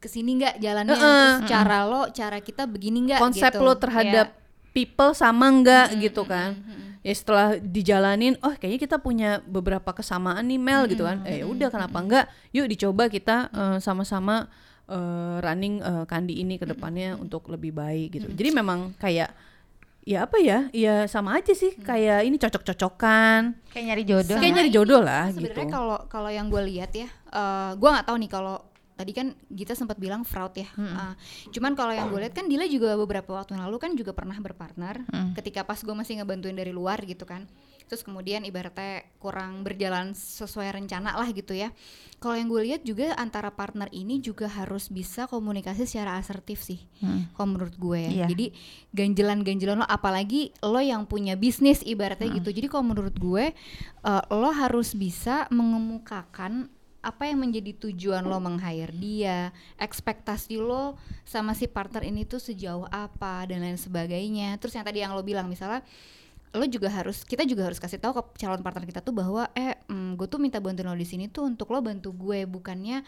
ke 0.00 0.08
sini 0.08 0.30
nggak 0.40 0.54
jalannya 0.56 0.94
uh, 0.94 0.96
uh, 0.96 1.04
terus 1.04 1.36
cara 1.52 1.78
lo 1.84 2.02
cara 2.08 2.38
kita 2.40 2.62
begini 2.64 3.12
nggak 3.12 3.20
konsep 3.20 3.52
gitu. 3.52 3.60
lo 3.60 3.76
terhadap 3.76 4.32
yeah. 4.32 4.72
people 4.72 5.12
sama 5.12 5.52
enggak 5.52 5.92
hmm, 5.92 6.00
gitu 6.00 6.24
kan 6.24 6.56
hmm 6.56 6.87
ya 7.08 7.14
setelah 7.16 7.56
dijalanin 7.56 8.36
oh 8.44 8.52
kayaknya 8.52 8.80
kita 8.84 8.96
punya 9.00 9.40
beberapa 9.48 9.96
kesamaan 9.96 10.44
nih 10.44 10.60
Mel 10.60 10.84
hmm, 10.84 10.90
gitu 10.92 11.02
kan. 11.08 11.24
Eh 11.24 11.40
ya 11.40 11.48
udah 11.48 11.72
kenapa 11.72 11.98
enggak? 12.04 12.24
Yuk 12.52 12.68
dicoba 12.68 13.08
kita 13.08 13.48
uh, 13.48 13.78
sama-sama 13.80 14.44
uh, 14.92 15.40
running 15.40 15.80
uh, 15.80 16.04
kandi 16.04 16.36
ini 16.44 16.60
ke 16.60 16.68
depannya 16.68 17.16
hmm. 17.16 17.24
untuk 17.24 17.48
lebih 17.48 17.72
baik 17.72 18.20
gitu. 18.20 18.28
Hmm. 18.28 18.36
jadi 18.36 18.50
memang 18.52 18.92
kayak 19.00 19.32
ya 20.04 20.24
apa 20.24 20.36
ya 20.36 20.68
ya 20.76 21.08
sama 21.08 21.40
aja 21.40 21.56
sih. 21.56 21.72
Hmm. 21.72 21.84
kayak 21.88 22.20
ini 22.28 22.36
cocok-cocokan. 22.36 23.56
Kayak 23.72 23.84
nyari 23.88 24.04
jodoh 24.04 24.36
kayak 24.36 24.52
nyari 24.60 24.70
jodoh 24.72 25.00
lah 25.00 25.32
sebenarnya 25.32 25.64
gitu. 25.64 25.72
kalau 25.80 25.98
kalau 26.12 26.28
yang 26.28 26.52
gue 26.52 26.60
lihat 26.60 26.92
ya 26.92 27.08
uh, 27.32 27.72
gue 27.72 27.88
nggak 27.88 28.04
tahu 28.04 28.16
nih 28.20 28.28
kalau 28.28 28.56
tadi 28.98 29.14
kan 29.14 29.30
kita 29.46 29.78
sempat 29.78 29.94
bilang 30.02 30.26
fraud 30.26 30.58
ya. 30.58 30.66
Hmm. 30.74 30.90
Uh, 30.90 31.14
cuman 31.54 31.78
kalau 31.78 31.94
yang 31.94 32.10
gue 32.10 32.18
lihat 32.18 32.34
kan 32.34 32.50
Dila 32.50 32.66
juga 32.66 32.98
beberapa 32.98 33.38
waktu 33.38 33.54
lalu 33.54 33.78
kan 33.78 33.94
juga 33.94 34.10
pernah 34.10 34.34
berpartner 34.42 35.06
hmm. 35.06 35.38
ketika 35.38 35.62
pas 35.62 35.78
gue 35.78 35.94
masih 35.94 36.18
ngebantuin 36.18 36.58
dari 36.58 36.74
luar 36.74 36.98
gitu 37.06 37.22
kan. 37.22 37.46
Terus 37.88 38.04
kemudian 38.04 38.44
ibaratnya 38.44 39.06
kurang 39.16 39.64
berjalan 39.64 40.12
sesuai 40.12 40.76
rencana 40.76 41.16
lah 41.16 41.30
gitu 41.32 41.56
ya. 41.56 41.72
Kalau 42.18 42.34
yang 42.34 42.50
gue 42.50 42.60
lihat 42.66 42.82
juga 42.82 43.14
antara 43.14 43.54
partner 43.54 43.86
ini 43.94 44.18
juga 44.18 44.50
harus 44.50 44.90
bisa 44.90 45.30
komunikasi 45.30 45.86
secara 45.86 46.18
asertif 46.18 46.60
sih. 46.60 46.82
Hmm. 46.98 47.30
Kalau 47.38 47.54
menurut 47.54 47.78
gue 47.78 47.98
ya. 48.02 48.26
Yeah. 48.26 48.28
Jadi 48.34 48.46
ganjelan-ganjelan 48.92 49.80
lo 49.80 49.86
apalagi 49.86 50.50
lo 50.60 50.82
yang 50.82 51.06
punya 51.06 51.38
bisnis 51.38 51.80
ibaratnya 51.86 52.28
hmm. 52.28 52.42
gitu. 52.42 52.50
Jadi 52.50 52.66
kalau 52.66 52.84
menurut 52.90 53.14
gue 53.14 53.54
uh, 54.02 54.22
lo 54.34 54.50
harus 54.50 54.92
bisa 54.98 55.46
mengemukakan 55.48 56.68
apa 56.98 57.30
yang 57.30 57.38
menjadi 57.38 57.72
tujuan 57.78 58.26
lo 58.26 58.42
meng-hire 58.42 58.90
dia, 58.90 59.54
ekspektasi 59.78 60.58
lo 60.58 60.98
sama 61.22 61.54
si 61.54 61.70
partner 61.70 62.02
ini 62.02 62.26
tuh 62.26 62.42
sejauh 62.42 62.90
apa? 62.90 63.46
Dan 63.46 63.62
lain 63.62 63.78
sebagainya. 63.78 64.58
Terus 64.58 64.74
yang 64.74 64.86
tadi 64.86 64.98
yang 65.00 65.14
lo 65.14 65.22
bilang 65.22 65.46
misalnya 65.46 65.86
lo 66.56 66.64
juga 66.64 66.88
harus 66.88 67.22
kita 67.28 67.44
juga 67.44 67.68
harus 67.68 67.76
kasih 67.76 68.00
tahu 68.00 68.18
ke 68.18 68.40
calon 68.40 68.64
partner 68.64 68.88
kita 68.88 69.04
tuh 69.04 69.12
bahwa 69.12 69.52
eh 69.52 69.76
mm, 69.84 70.16
gue 70.16 70.26
tuh 70.26 70.40
minta 70.40 70.56
bantuan 70.58 70.88
lo 70.88 70.96
di 70.96 71.04
sini 71.04 71.28
tuh 71.28 71.44
untuk 71.44 71.68
lo 71.68 71.84
bantu 71.84 72.16
gue 72.16 72.48
bukannya 72.48 73.04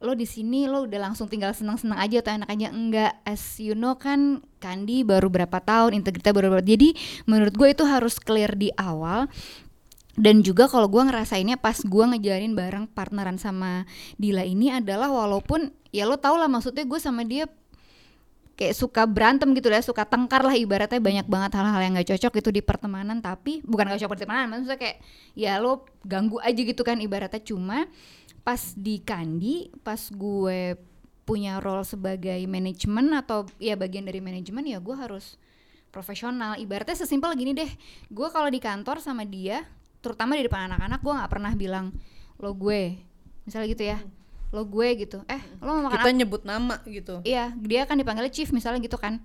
lo 0.00 0.16
di 0.16 0.24
sini 0.24 0.64
lo 0.64 0.88
udah 0.88 1.12
langsung 1.12 1.28
tinggal 1.28 1.52
senang-senang 1.52 2.00
aja 2.00 2.24
atau 2.24 2.32
enak 2.40 2.48
aja 2.48 2.68
enggak. 2.72 3.12
As 3.28 3.60
you 3.60 3.76
know 3.76 3.94
kan 4.00 4.40
Kandi 4.60 5.04
baru 5.04 5.28
berapa 5.32 5.60
tahun 5.60 5.96
integritas 5.96 6.32
baru 6.32 6.52
berapa 6.52 6.64
jadi 6.64 6.92
menurut 7.24 7.54
gue 7.56 7.68
itu 7.72 7.84
harus 7.84 8.16
clear 8.20 8.52
di 8.56 8.68
awal 8.76 9.28
dan 10.20 10.44
juga 10.44 10.68
kalau 10.68 10.86
gue 10.92 11.00
ngerasainnya 11.00 11.56
pas 11.56 11.80
gue 11.80 12.04
ngejalanin 12.04 12.52
bareng 12.52 12.84
partneran 12.92 13.40
sama 13.40 13.88
Dila 14.20 14.44
ini 14.44 14.68
adalah 14.68 15.08
walaupun 15.08 15.72
ya 15.90 16.04
lo 16.04 16.20
tau 16.20 16.36
lah 16.36 16.46
maksudnya 16.46 16.84
gue 16.84 17.00
sama 17.00 17.24
dia 17.24 17.48
kayak 18.60 18.76
suka 18.76 19.08
berantem 19.08 19.56
gitu 19.56 19.72
ya 19.72 19.80
suka 19.80 20.04
tengkar 20.04 20.44
lah 20.44 20.52
ibaratnya 20.52 21.00
banyak 21.00 21.24
banget 21.24 21.56
hal-hal 21.56 21.80
yang 21.80 21.96
gak 21.96 22.12
cocok 22.12 22.32
gitu 22.44 22.50
di 22.52 22.60
pertemanan. 22.60 23.24
Tapi 23.24 23.64
bukan 23.64 23.88
gak 23.88 24.04
cocok 24.04 24.20
pertemanan 24.20 24.52
maksudnya 24.52 24.76
kayak 24.76 25.00
ya 25.32 25.56
lo 25.56 25.88
ganggu 26.04 26.36
aja 26.44 26.60
gitu 26.60 26.84
kan 26.84 27.00
ibaratnya. 27.00 27.40
Cuma 27.40 27.88
pas 28.44 28.60
di 28.76 29.00
Kandi 29.00 29.72
pas 29.80 30.12
gue 30.12 30.76
punya 31.24 31.56
role 31.64 31.88
sebagai 31.88 32.36
manajemen 32.44 33.16
atau 33.16 33.48
ya 33.56 33.80
bagian 33.80 34.04
dari 34.04 34.20
manajemen 34.20 34.68
ya 34.68 34.76
gue 34.76 34.92
harus 34.92 35.40
profesional. 35.88 36.60
Ibaratnya 36.60 37.00
sesimpel 37.00 37.32
gini 37.40 37.56
deh 37.56 37.70
gue 38.12 38.28
kalau 38.28 38.52
di 38.52 38.60
kantor 38.60 39.00
sama 39.00 39.24
dia 39.24 39.64
terutama 40.00 40.36
di 40.36 40.44
depan 40.48 40.68
anak-anak 40.72 41.00
gue 41.00 41.12
nggak 41.12 41.30
pernah 41.30 41.52
bilang 41.56 41.92
lo 42.40 42.56
gue 42.56 42.96
misalnya 43.44 43.68
gitu 43.72 43.84
ya. 43.84 43.98
Lo 44.50 44.66
gue 44.66 44.88
gitu. 44.98 45.22
Eh 45.30 45.40
lo 45.62 45.78
mau 45.78 45.92
makan 45.92 46.00
Kita 46.00 46.10
nyebut 46.10 46.42
nama 46.42 46.80
gitu. 46.88 47.22
iya 47.22 47.54
dia 47.54 47.86
kan 47.86 48.00
dipanggilnya 48.00 48.32
chief 48.32 48.50
misalnya 48.50 48.80
gitu 48.82 48.98
kan. 48.98 49.22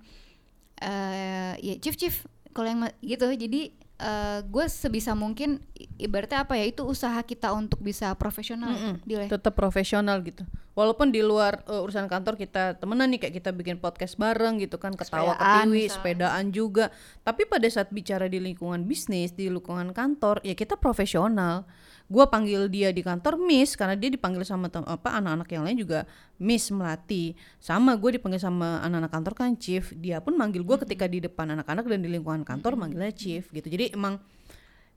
Eh 0.78 1.52
ya 1.60 1.74
chief 1.80 1.96
chief 1.96 2.14
kalau 2.52 2.68
yang 2.68 2.80
gitu. 3.02 3.26
Jadi 3.32 3.72
eh 3.96 4.44
gue 4.44 4.64
sebisa 4.68 5.16
mungkin 5.16 5.64
ibaratnya 5.96 6.44
apa 6.44 6.52
ya 6.60 6.68
itu 6.68 6.84
usaha 6.84 7.16
kita 7.24 7.56
untuk 7.56 7.80
bisa 7.80 8.12
profesional 8.20 8.76
Mm-mm. 8.76 8.94
Dile. 9.08 9.24
Tetap 9.32 9.56
profesional 9.56 10.20
gitu. 10.20 10.44
Walaupun 10.76 11.08
di 11.08 11.24
luar 11.24 11.64
uh, 11.64 11.80
urusan 11.80 12.04
kantor 12.04 12.36
kita 12.36 12.76
temenan 12.76 13.08
nih 13.08 13.24
kayak 13.24 13.40
kita 13.40 13.50
bikin 13.56 13.80
podcast 13.80 14.20
bareng 14.20 14.60
gitu 14.60 14.76
kan 14.76 14.92
ketawa 14.92 15.32
Sepedaan 15.32 15.64
ketiwi, 15.64 15.72
misalnya. 15.72 15.94
sepedaan 15.96 16.44
juga. 16.52 16.84
Tapi 17.24 17.42
pada 17.48 17.64
saat 17.72 17.88
bicara 17.88 18.28
di 18.28 18.36
lingkungan 18.36 18.84
bisnis, 18.84 19.32
di 19.32 19.48
lingkungan 19.48 19.96
kantor, 19.96 20.44
ya 20.44 20.52
kita 20.52 20.76
profesional. 20.76 21.64
Gua 22.06 22.30
panggil 22.30 22.70
dia 22.70 22.94
di 22.94 23.02
kantor 23.02 23.34
Miss 23.42 23.74
karena 23.74 23.98
dia 23.98 24.06
dipanggil 24.06 24.46
sama 24.46 24.70
apa 24.70 25.18
anak-anak 25.18 25.48
yang 25.50 25.62
lain 25.66 25.78
juga 25.82 26.06
Miss 26.38 26.70
Melati. 26.70 27.34
Sama 27.58 27.98
gue 27.98 28.14
dipanggil 28.14 28.38
sama 28.38 28.78
anak-anak 28.86 29.10
kantor 29.10 29.32
kan 29.34 29.50
Chief. 29.58 29.82
Dia 29.98 30.22
pun 30.22 30.38
manggil 30.38 30.62
gua 30.62 30.78
ketika 30.78 31.10
di 31.10 31.18
depan 31.18 31.50
anak-anak 31.58 31.82
dan 31.82 32.00
di 32.06 32.08
lingkungan 32.14 32.46
kantor 32.46 32.78
manggilnya 32.78 33.10
Chief 33.10 33.42
gitu. 33.50 33.66
Jadi 33.66 33.90
emang 33.98 34.22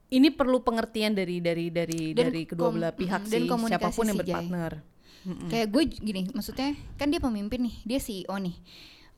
ini 0.10 0.30
perlu 0.34 0.62
pengertian 0.62 1.18
dari 1.18 1.42
dari 1.42 1.70
dari 1.70 2.14
Dan 2.14 2.30
dari 2.30 2.42
kedua 2.46 2.70
kom- 2.70 2.78
belah 2.78 2.94
pihak 2.94 3.26
dan 3.26 3.42
sih 3.46 3.50
siapa 3.50 3.90
pun 3.94 4.06
yang 4.10 4.18
berpartner. 4.18 4.74
kayak 5.52 5.68
gue 5.68 5.84
gini 6.00 6.32
maksudnya 6.32 6.74
kan 6.96 7.12
dia 7.12 7.20
pemimpin 7.20 7.60
nih 7.68 7.76
dia 7.84 8.00
CEO 8.00 8.34
nih 8.40 8.56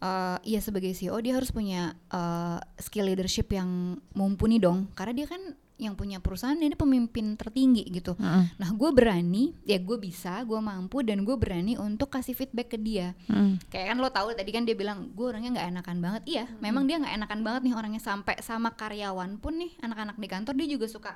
Eh 0.02 0.38
iya 0.50 0.60
sebagai 0.66 0.98
CEO 0.98 1.14
dia 1.22 1.38
harus 1.38 1.54
punya 1.54 1.94
eh, 2.10 2.58
skill 2.82 3.06
leadership 3.06 3.54
yang 3.54 4.02
mumpuni 4.18 4.58
dong 4.58 4.90
karena 4.98 5.14
dia 5.14 5.28
kan 5.30 5.54
yang 5.82 5.98
punya 5.98 6.22
perusahaan 6.22 6.54
ini 6.54 6.78
pemimpin 6.78 7.34
tertinggi 7.34 7.82
gitu. 7.90 8.14
Mm-mm. 8.22 8.54
nah 8.62 8.70
gue 8.70 8.90
berani 8.94 9.58
ya 9.66 9.82
gue 9.82 9.98
bisa 9.98 10.46
gue 10.46 10.62
mampu 10.62 11.02
dan 11.02 11.26
gue 11.26 11.34
berani 11.34 11.74
untuk 11.76 12.14
kasih 12.14 12.38
feedback 12.38 12.72
ke 12.72 12.78
dia. 12.78 13.18
Mm. 13.26 13.58
kayak 13.74 13.92
kan 13.92 13.98
lo 13.98 14.14
tahu 14.14 14.38
tadi 14.38 14.54
kan 14.54 14.62
dia 14.62 14.78
bilang 14.78 15.10
gue 15.18 15.26
orangnya 15.26 15.58
nggak 15.58 15.68
enakan 15.74 15.98
banget. 15.98 16.22
Iya 16.30 16.46
memang 16.62 16.86
dia 16.86 17.02
nggak 17.02 17.16
enakan 17.18 17.40
banget 17.42 17.62
nih 17.66 17.74
orangnya. 17.74 18.02
Sampai 18.02 18.38
sama 18.46 18.78
karyawan 18.78 19.42
pun 19.42 19.58
nih 19.58 19.74
anak-anak 19.82 20.16
di 20.22 20.28
kantor 20.30 20.54
dia 20.54 20.68
juga 20.70 20.86
suka 20.86 21.12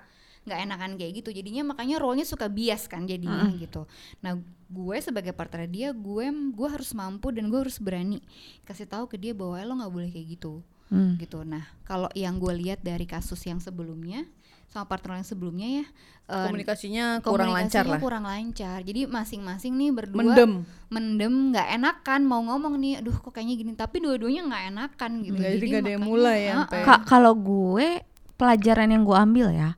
nggak 0.45 0.59
enakan 0.65 0.91
kayak 0.97 1.11
gitu. 1.21 1.29
Jadinya 1.29 1.63
makanya 1.73 2.01
role-nya 2.01 2.25
suka 2.25 2.49
bias 2.49 2.89
kan 2.89 3.05
jadinya 3.05 3.45
gitu. 3.57 3.85
Nah 4.25 4.37
gue 4.65 4.97
sebagai 4.97 5.33
partner 5.37 5.69
dia 5.69 5.93
gue 5.93 6.25
gue 6.53 6.67
harus 6.69 6.89
mampu 6.97 7.29
dan 7.29 7.53
gue 7.53 7.59
harus 7.61 7.77
berani 7.77 8.17
kasih 8.65 8.89
tahu 8.89 9.05
ke 9.05 9.17
dia 9.21 9.29
bahwa 9.37 9.61
"Eh, 9.61 9.65
lo 9.65 9.77
nggak 9.77 9.93
boleh 9.93 10.09
kayak 10.09 10.27
gitu 10.41 10.65
Mm. 10.87 11.17
gitu 11.17 11.41
nah 11.41 11.65
kalau 11.81 12.05
yang 12.13 12.37
gue 12.37 12.53
lihat 12.55 12.79
dari 12.79 13.03
kasus 13.03 13.41
yang 13.41 13.57
sebelumnya 13.57 14.21
sama 14.65 14.85
partner 14.85 15.17
yang 15.17 15.25
sebelumnya 15.25 15.67
ya 15.71 15.85
eh, 16.27 16.45
Komunikasinya 16.45 17.05
kurang 17.19 17.49
lancar 17.49 17.81
komunikasinya 17.81 17.89
lah. 17.89 18.01
kurang 18.01 18.25
lancar 18.25 18.77
jadi 18.81 19.01
masing-masing 19.05 19.73
nih 19.73 19.89
berdua 19.89 20.19
Mendem. 20.19 20.51
mendem 20.87 21.33
nggak 21.49 21.67
enakan 21.73 22.21
mau 22.21 22.41
ngomong 22.43 22.75
nih 22.75 22.99
aduh 22.99 23.15
kok 23.15 23.31
kayaknya 23.31 23.55
gini 23.55 23.71
tapi 23.73 23.97
dua-duanya 23.99 24.41
nggak 24.43 24.63
enakan 24.69 25.11
gitu 25.21 25.35
Nggak- 25.35 25.53
jadi 25.53 25.65
nggak 25.65 25.81
ada 25.81 25.91
yang 25.91 26.03
mulai 26.03 26.37
ya, 26.39 26.51
ah, 26.51 26.57
sampai- 26.61 26.77
ah. 26.77 26.85
Ka- 26.85 27.03
kalau 27.07 27.33
gue 27.33 27.87
pelajaran 28.35 28.89
yang 28.89 29.03
gue 29.03 29.17
ambil 29.17 29.47
ya 29.49 29.69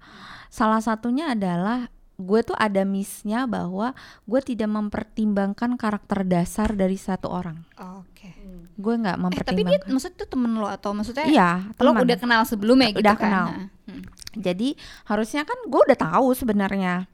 salah 0.50 0.82
satunya 0.82 1.30
adalah 1.30 1.88
gue 2.18 2.40
tuh 2.42 2.58
ada 2.58 2.82
missnya 2.82 3.46
bahwa 3.46 3.94
gue 4.26 4.42
tidak 4.42 4.70
mempertimbangkan 4.74 5.78
karakter 5.78 6.26
dasar 6.26 6.74
dari 6.74 6.98
satu 6.98 7.30
orang 7.30 7.62
oke 7.78 8.30
gue 8.78 8.94
nggak 8.98 9.18
eh 9.18 9.42
tapi 9.46 9.62
dia 9.62 9.78
mempertimbangkan 9.78 9.90
maksudnya 9.94 10.18
tuh 10.26 10.30
temen 10.34 10.52
lo 10.58 10.68
atau 10.70 10.92
maksudnya 10.98 11.26
iya 11.30 11.70
lo 11.78 11.94
teman. 11.94 12.06
udah 12.10 12.18
kenal 12.18 12.42
sebelumnya 12.46 12.90
gitu 12.94 13.06
Udah 13.06 13.16
kan 13.18 13.22
kenal. 13.22 13.48
Nah, 13.54 13.68
hmm. 13.90 14.04
jadi 14.34 14.70
harusnya 15.06 15.42
kan 15.46 15.58
gue 15.66 15.82
udah 15.82 15.98
tahu 15.98 16.28
sebenarnya 16.34 17.06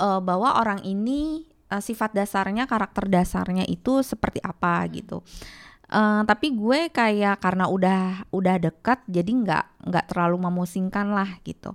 eh, 0.00 0.20
bahwa 0.24 0.56
orang 0.56 0.80
ini 0.88 1.44
eh, 1.68 1.82
sifat 1.84 2.16
dasarnya 2.16 2.64
karakter 2.64 3.12
dasarnya 3.12 3.68
itu 3.68 4.00
seperti 4.00 4.40
apa 4.40 4.84
gitu 4.88 5.20
Eh, 5.90 6.22
tapi 6.22 6.54
gue 6.54 6.86
kayak 6.86 7.42
karena 7.42 7.66
udah 7.66 8.22
udah 8.30 8.62
dekat 8.62 9.02
jadi 9.10 9.26
nggak 9.26 9.64
nggak 9.90 10.06
terlalu 10.06 10.38
memusingkan 10.38 11.10
lah 11.10 11.42
gitu. 11.42 11.74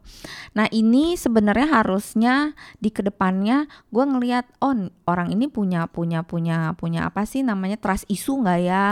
Nah 0.56 0.71
ini 0.71 1.19
sebenarnya 1.19 1.84
harusnya 1.84 2.56
di 2.80 2.95
ke 2.95 3.04
depannya 3.04 3.67
gue 3.91 4.04
ngelihat 4.08 4.47
oh 4.63 4.71
n- 4.71 4.95
orang 5.04 5.36
ini 5.36 5.51
punya 5.51 5.91
punya 5.91 6.23
punya 6.23 6.71
punya 6.80 7.12
apa 7.12 7.28
sih 7.28 7.43
namanya 7.43 7.75
trust 7.75 8.08
isu 8.08 8.39
nggak 8.39 8.62
ya? 8.63 8.86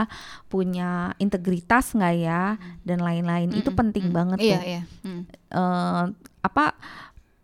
Punya 0.52 1.16
integritas 1.16 1.96
nggak 1.96 2.14
ya? 2.20 2.60
Dan 2.84 3.00
lain-lain. 3.00 3.48
Itu 3.48 3.72
Mm-mm, 3.72 3.80
penting 3.80 4.12
mm. 4.12 4.12
banget 4.12 4.38
iya 4.44 4.52
tuh. 4.52 4.60
iya. 4.68 4.82
Hmm. 5.08 5.22
eh 5.56 6.04
apa 6.44 6.76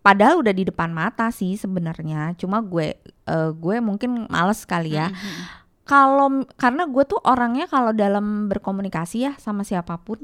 padahal 0.00 0.44
udah 0.44 0.52
di 0.52 0.68
depan 0.68 0.92
mata 0.92 1.32
sih 1.32 1.56
sebenarnya. 1.56 2.36
Cuma 2.36 2.60
gue 2.60 2.92
eh, 3.24 3.50
gue 3.56 3.76
mungkin 3.80 4.28
males 4.28 4.68
kali 4.68 5.00
ya. 5.00 5.08
Hmm, 5.08 5.16
hmm. 5.16 5.44
Kalau 5.90 6.46
karena 6.55 6.87
gue 6.87 7.03
tuh 7.03 7.18
orangnya 7.26 7.66
kalau 7.66 7.90
dalam 7.90 8.46
berkomunikasi 8.46 9.26
ya 9.26 9.33
sama 9.42 9.66
siapa 9.66 9.98
pun 9.98 10.22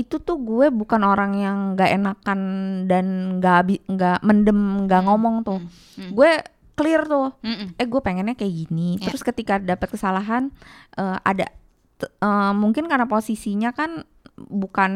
itu 0.00 0.16
tuh 0.16 0.40
gue 0.40 0.72
bukan 0.72 1.04
orang 1.04 1.36
yang 1.36 1.56
nggak 1.76 1.90
enakan 1.92 2.40
dan 2.88 3.38
nggak 3.38 3.84
nggak 3.84 4.18
mendem 4.24 4.88
nggak 4.88 5.00
Hmm, 5.04 5.08
ngomong 5.12 5.36
tuh 5.44 5.60
hmm. 6.00 6.10
gue 6.16 6.30
clear 6.74 7.04
tuh 7.04 7.36
Hmm, 7.44 7.54
hmm. 7.54 7.68
eh 7.78 7.86
gue 7.86 8.00
pengennya 8.00 8.34
kayak 8.34 8.54
gini 8.64 8.96
Ya. 8.98 9.12
terus 9.12 9.20
ketika 9.20 9.60
dapat 9.60 9.92
kesalahan 9.92 10.50
eh, 10.96 11.18
ada 11.20 11.52
eh, 12.00 12.52
mungkin 12.56 12.88
karena 12.88 13.04
posisinya 13.04 13.76
kan 13.76 14.08
bukan 14.34 14.92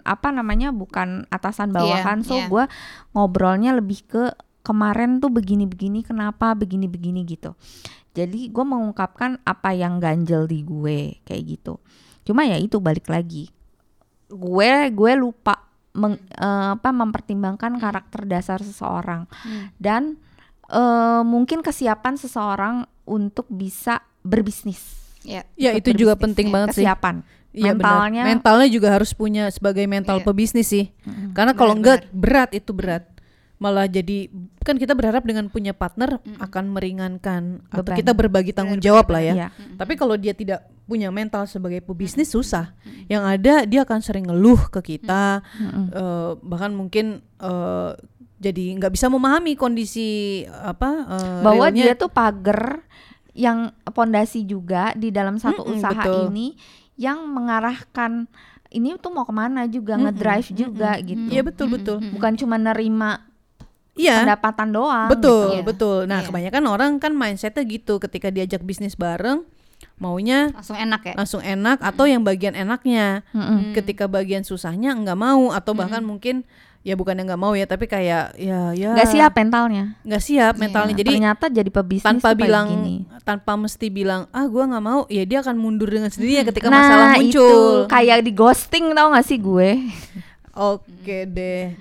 apa 0.00 0.28
namanya 0.32 0.72
bukan 0.72 1.28
atasan 1.28 1.74
bawahan 1.76 2.24
so 2.24 2.40
iya. 2.40 2.48
gue 2.48 2.64
ngobrolnya 3.12 3.76
lebih 3.76 4.00
ke 4.08 4.32
kemarin 4.64 5.20
tuh 5.20 5.28
begini-begini 5.28 6.00
kenapa 6.04 6.56
begini-begini 6.56 7.20
gitu 7.28 7.52
jadi 8.18 8.40
gue 8.48 8.64
mengungkapkan 8.64 9.38
apa 9.42 9.70
yang 9.72 9.96
ganjel 9.96 10.44
di 10.44 10.60
gue 10.60 10.98
kayak 11.22 11.42
gitu 11.48 11.78
cuma 12.22 12.42
ya 12.42 12.56
itu 12.56 12.76
balik 12.78 13.06
lagi 13.06 13.46
gue 14.26 14.70
gue 14.90 15.12
lupa 15.14 15.64
meng- 15.94 16.20
eh, 16.28 16.68
apa 16.74 16.90
mempertimbangkan 16.90 17.76
karakter 17.76 18.24
dasar 18.24 18.58
seseorang 18.60 19.24
Hmm. 19.40 19.70
dan 19.76 20.02
eh, 20.66 21.22
mungkin 21.22 21.62
kesiapan 21.62 22.14
seseorang 22.14 22.74
untuk 23.04 23.48
bisa 23.48 24.02
berbisnis 24.20 25.00
ya 25.22 25.40
Ya 25.54 25.72
itu 25.72 25.90
juga 25.92 26.12
penting 26.14 26.48
ya, 26.48 26.52
banget 26.52 26.68
sih. 26.70 26.84
kesiapan 26.84 27.24
Iya, 27.48 27.72
benar. 27.72 28.04
mentalnya 28.04 28.22
mentalnya 28.26 28.68
juga 28.68 28.88
harus 28.92 29.10
punya 29.10 29.48
sebagai 29.48 29.82
mental 29.84 30.20
Iya. 30.20 30.26
pebisnis 30.26 30.68
sih. 30.68 30.92
Karena 31.32 31.56
kalau 31.56 31.72
enggak 31.72 32.04
berat 32.12 32.52
itu 32.52 32.70
berat. 32.70 33.08
Malah 33.58 33.90
jadi 33.90 34.30
kan 34.62 34.78
kita 34.78 34.94
berharap 34.94 35.26
dengan 35.26 35.50
punya 35.50 35.74
partner 35.74 36.22
akan 36.38 36.64
meringankan 36.70 37.66
atau 37.74 37.82
Beban. 37.82 37.98
kita 37.98 38.12
berbagi 38.14 38.54
tanggung 38.54 38.78
jawab 38.78 39.10
lah 39.10 39.22
ya. 39.22 39.34
Iya. 39.34 39.48
Tapi 39.74 39.98
kalau 39.98 40.14
dia 40.14 40.30
tidak 40.30 40.62
punya 40.86 41.10
mental 41.10 41.44
sebagai 41.44 41.82
pebisnis 41.82 42.30
susah. 42.30 42.72
Yang 43.10 43.22
ada 43.26 43.54
dia 43.66 43.80
akan 43.82 44.00
sering 44.00 44.30
ngeluh 44.30 44.70
ke 44.70 44.96
kita, 44.96 45.42
Mm-mm. 45.58 45.84
eh, 45.90 46.30
bahkan 46.40 46.70
mungkin 46.70 47.18
eh, 47.42 47.90
jadi 48.38 48.64
nggak 48.78 48.94
bisa 48.94 49.10
memahami 49.10 49.58
kondisi 49.58 50.42
apa 50.46 50.90
eh, 51.18 51.42
bahwa 51.42 51.66
realnya. 51.68 51.84
dia 51.90 51.94
tuh 51.98 52.08
pagar 52.08 52.86
yang 53.34 53.70
pondasi 53.90 54.46
juga 54.46 54.94
di 54.94 55.10
dalam 55.10 55.38
satu 55.38 55.66
Mm-mm, 55.66 55.74
usaha 55.78 56.02
betul. 56.02 56.30
ini 56.30 56.54
yang 56.98 57.26
mengarahkan 57.26 58.26
ini 58.68 58.98
tuh 58.98 59.14
mau 59.14 59.22
ke 59.22 59.34
mana 59.34 59.66
juga 59.66 59.94
Mm-mm, 59.94 60.10
ngedrive 60.14 60.50
juga 60.54 60.98
gitu 61.02 61.26
Iya 61.30 61.42
betul 61.46 61.66
betul. 61.70 61.96
bukan 62.14 62.34
cuma 62.34 62.58
nerima 62.58 63.27
Iya. 63.98 64.22
pendapatan 64.22 64.68
doang 64.70 65.08
Betul, 65.08 65.46
Iya. 65.52 65.62
betul. 65.62 65.98
Nah, 66.04 66.18
Iya. 66.20 66.26
kebanyakan 66.26 66.64
orang 66.64 66.92
kan 66.96 67.12
mindsetnya 67.12 67.62
gitu 67.62 67.98
ketika 67.98 68.30
diajak 68.30 68.62
bisnis 68.62 68.94
bareng 68.94 69.42
maunya 69.94 70.50
langsung 70.52 70.74
enak 70.74 71.00
ya 71.04 71.14
langsung 71.14 71.42
enak 71.42 71.78
atau 71.80 72.04
yang 72.04 72.22
bagian 72.22 72.54
enaknya. 72.54 73.26
gitu. 73.26 73.38
Mm-mm. 73.38 73.74
Ketika 73.74 74.06
bagian 74.06 74.42
susahnya 74.42 74.94
nggak 74.94 75.14
mau 75.14 75.50
atau 75.50 75.74
bahkan 75.74 76.00
mungkin 76.00 76.46
ya 76.80 76.94
bukan 76.94 77.14
yang 77.14 77.26
nggak 77.26 77.42
mau 77.42 77.52
ya, 77.52 77.66
tapi 77.66 77.84
kayak 77.84 78.32
ya 78.34 78.70
ya 78.72 78.94
nggak 78.94 79.08
siap 79.08 79.34
mentalnya 79.34 79.98
nggak 80.00 80.22
siap 80.24 80.54
Iya. 80.54 80.60
mentalnya. 80.60 80.94
Jadi 80.94 81.10
ternyata 81.12 81.46
jadi 81.48 81.66
pebisnis 81.68 82.06
tanpa 82.06 82.30
bilang 82.32 82.66
gini. 82.70 82.96
tanpa 83.22 83.54
mesti 83.54 83.86
bilang 83.88 84.30
ah 84.30 84.46
gua 84.46 84.66
nggak 84.66 84.84
mau, 84.84 85.02
ya 85.06 85.22
dia 85.22 85.38
akan 85.40 85.58
mundur 85.58 85.90
dengan 85.90 86.08
sendirinya 86.08 86.46
ketika 86.48 86.66
nah 86.68 86.78
masalah 86.80 87.06
muncul. 87.14 87.26
itu 87.28 87.46
kayak 87.86 88.18
di 88.20 88.32
ghosting 88.32 88.94
tau 88.94 89.10
gak 89.10 89.26
sih 89.26 89.36
gue 89.36 89.70
Oke 90.54 91.22
deh. 91.24 91.74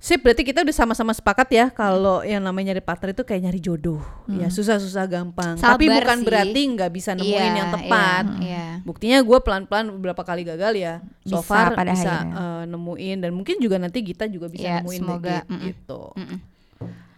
Sip, 0.00 0.24
berarti 0.24 0.42
kita 0.42 0.64
udah 0.64 0.72
sama-sama 0.72 1.12
sepakat 1.12 1.44
ya 1.52 1.68
kalau 1.68 2.24
yang 2.24 2.40
namanya 2.40 2.72
nyari 2.72 2.80
partner 2.80 3.12
itu 3.12 3.20
kayak 3.20 3.44
nyari 3.44 3.60
jodoh. 3.60 4.00
Ya 4.26 4.48
susah-susah 4.48 5.04
gampang. 5.04 5.54
Tapi 5.54 5.84
Sabar 5.86 5.96
bukan 6.00 6.18
sih. 6.18 6.24
berarti 6.24 6.60
nggak 6.72 6.90
bisa 6.90 7.10
nemuin 7.12 7.28
Iya, 7.28 7.52
yang 7.54 7.68
tepat. 7.70 8.24
iya, 8.24 8.40
iya. 8.40 8.66
Buktinya 8.80 9.20
gue 9.20 9.38
pelan-pelan 9.38 9.92
beberapa 9.92 10.24
kali 10.24 10.42
gagal 10.42 10.72
ya. 10.72 10.94
So 11.20 11.36
Bisa 11.36 11.44
far 11.44 11.76
pada 11.76 11.92
bisa 11.92 12.16
akhirnya. 12.16 12.32
eh, 12.32 12.62
nemuin 12.66 13.16
dan 13.20 13.30
mungkin 13.30 13.60
juga 13.60 13.76
nanti 13.76 14.00
kita 14.00 14.24
juga 14.26 14.48
bisa 14.48 14.64
Iya, 14.64 14.76
nemuin 14.80 15.00
semoga. 15.04 15.38
gitu. 15.60 16.02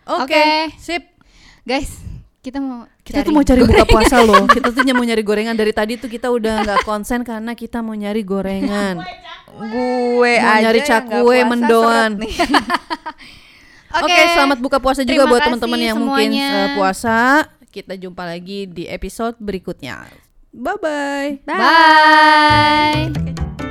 Oke, 0.02 0.26
Oke. 0.26 0.44
sip. 0.76 1.06
Guys, 1.62 2.02
kita 2.42 2.58
mau 2.58 2.90
Kita 3.06 3.22
tuh 3.22 3.30
mau 3.30 3.46
cari 3.46 3.62
buka 3.62 3.86
puasa 3.86 4.18
loh. 4.26 4.44
Kita 4.54 4.74
tuh 4.74 4.82
mau 4.90 5.06
nyari 5.06 5.22
gorengan 5.22 5.54
dari 5.54 5.70
tadi 5.70 5.94
tuh 5.94 6.10
kita 6.10 6.26
udah 6.26 6.66
nggak 6.66 6.82
konsen 6.82 7.22
karena 7.22 7.54
kita 7.54 7.78
mau 7.80 7.94
nyari 7.94 8.26
gorengan. 8.26 8.98
Gue 9.52 10.34
Mau 10.42 10.50
aja 10.50 10.66
nyari 10.66 10.80
cakwe 10.82 11.38
mendoan. 11.46 12.18
Oke, 14.02 14.20
selamat 14.34 14.58
buka 14.58 14.80
puasa 14.80 15.04
juga 15.06 15.28
Terima 15.28 15.30
buat 15.30 15.40
teman-teman 15.44 15.78
yang 15.78 15.98
mungkin 16.00 16.30
eh, 16.34 16.74
puasa. 16.74 17.46
Kita 17.70 17.94
jumpa 17.94 18.26
lagi 18.26 18.66
di 18.66 18.90
episode 18.90 19.38
berikutnya. 19.38 20.10
Bye 20.50 20.78
bye. 20.82 21.30
Bye. 21.46 21.60
Bye. 23.14 23.70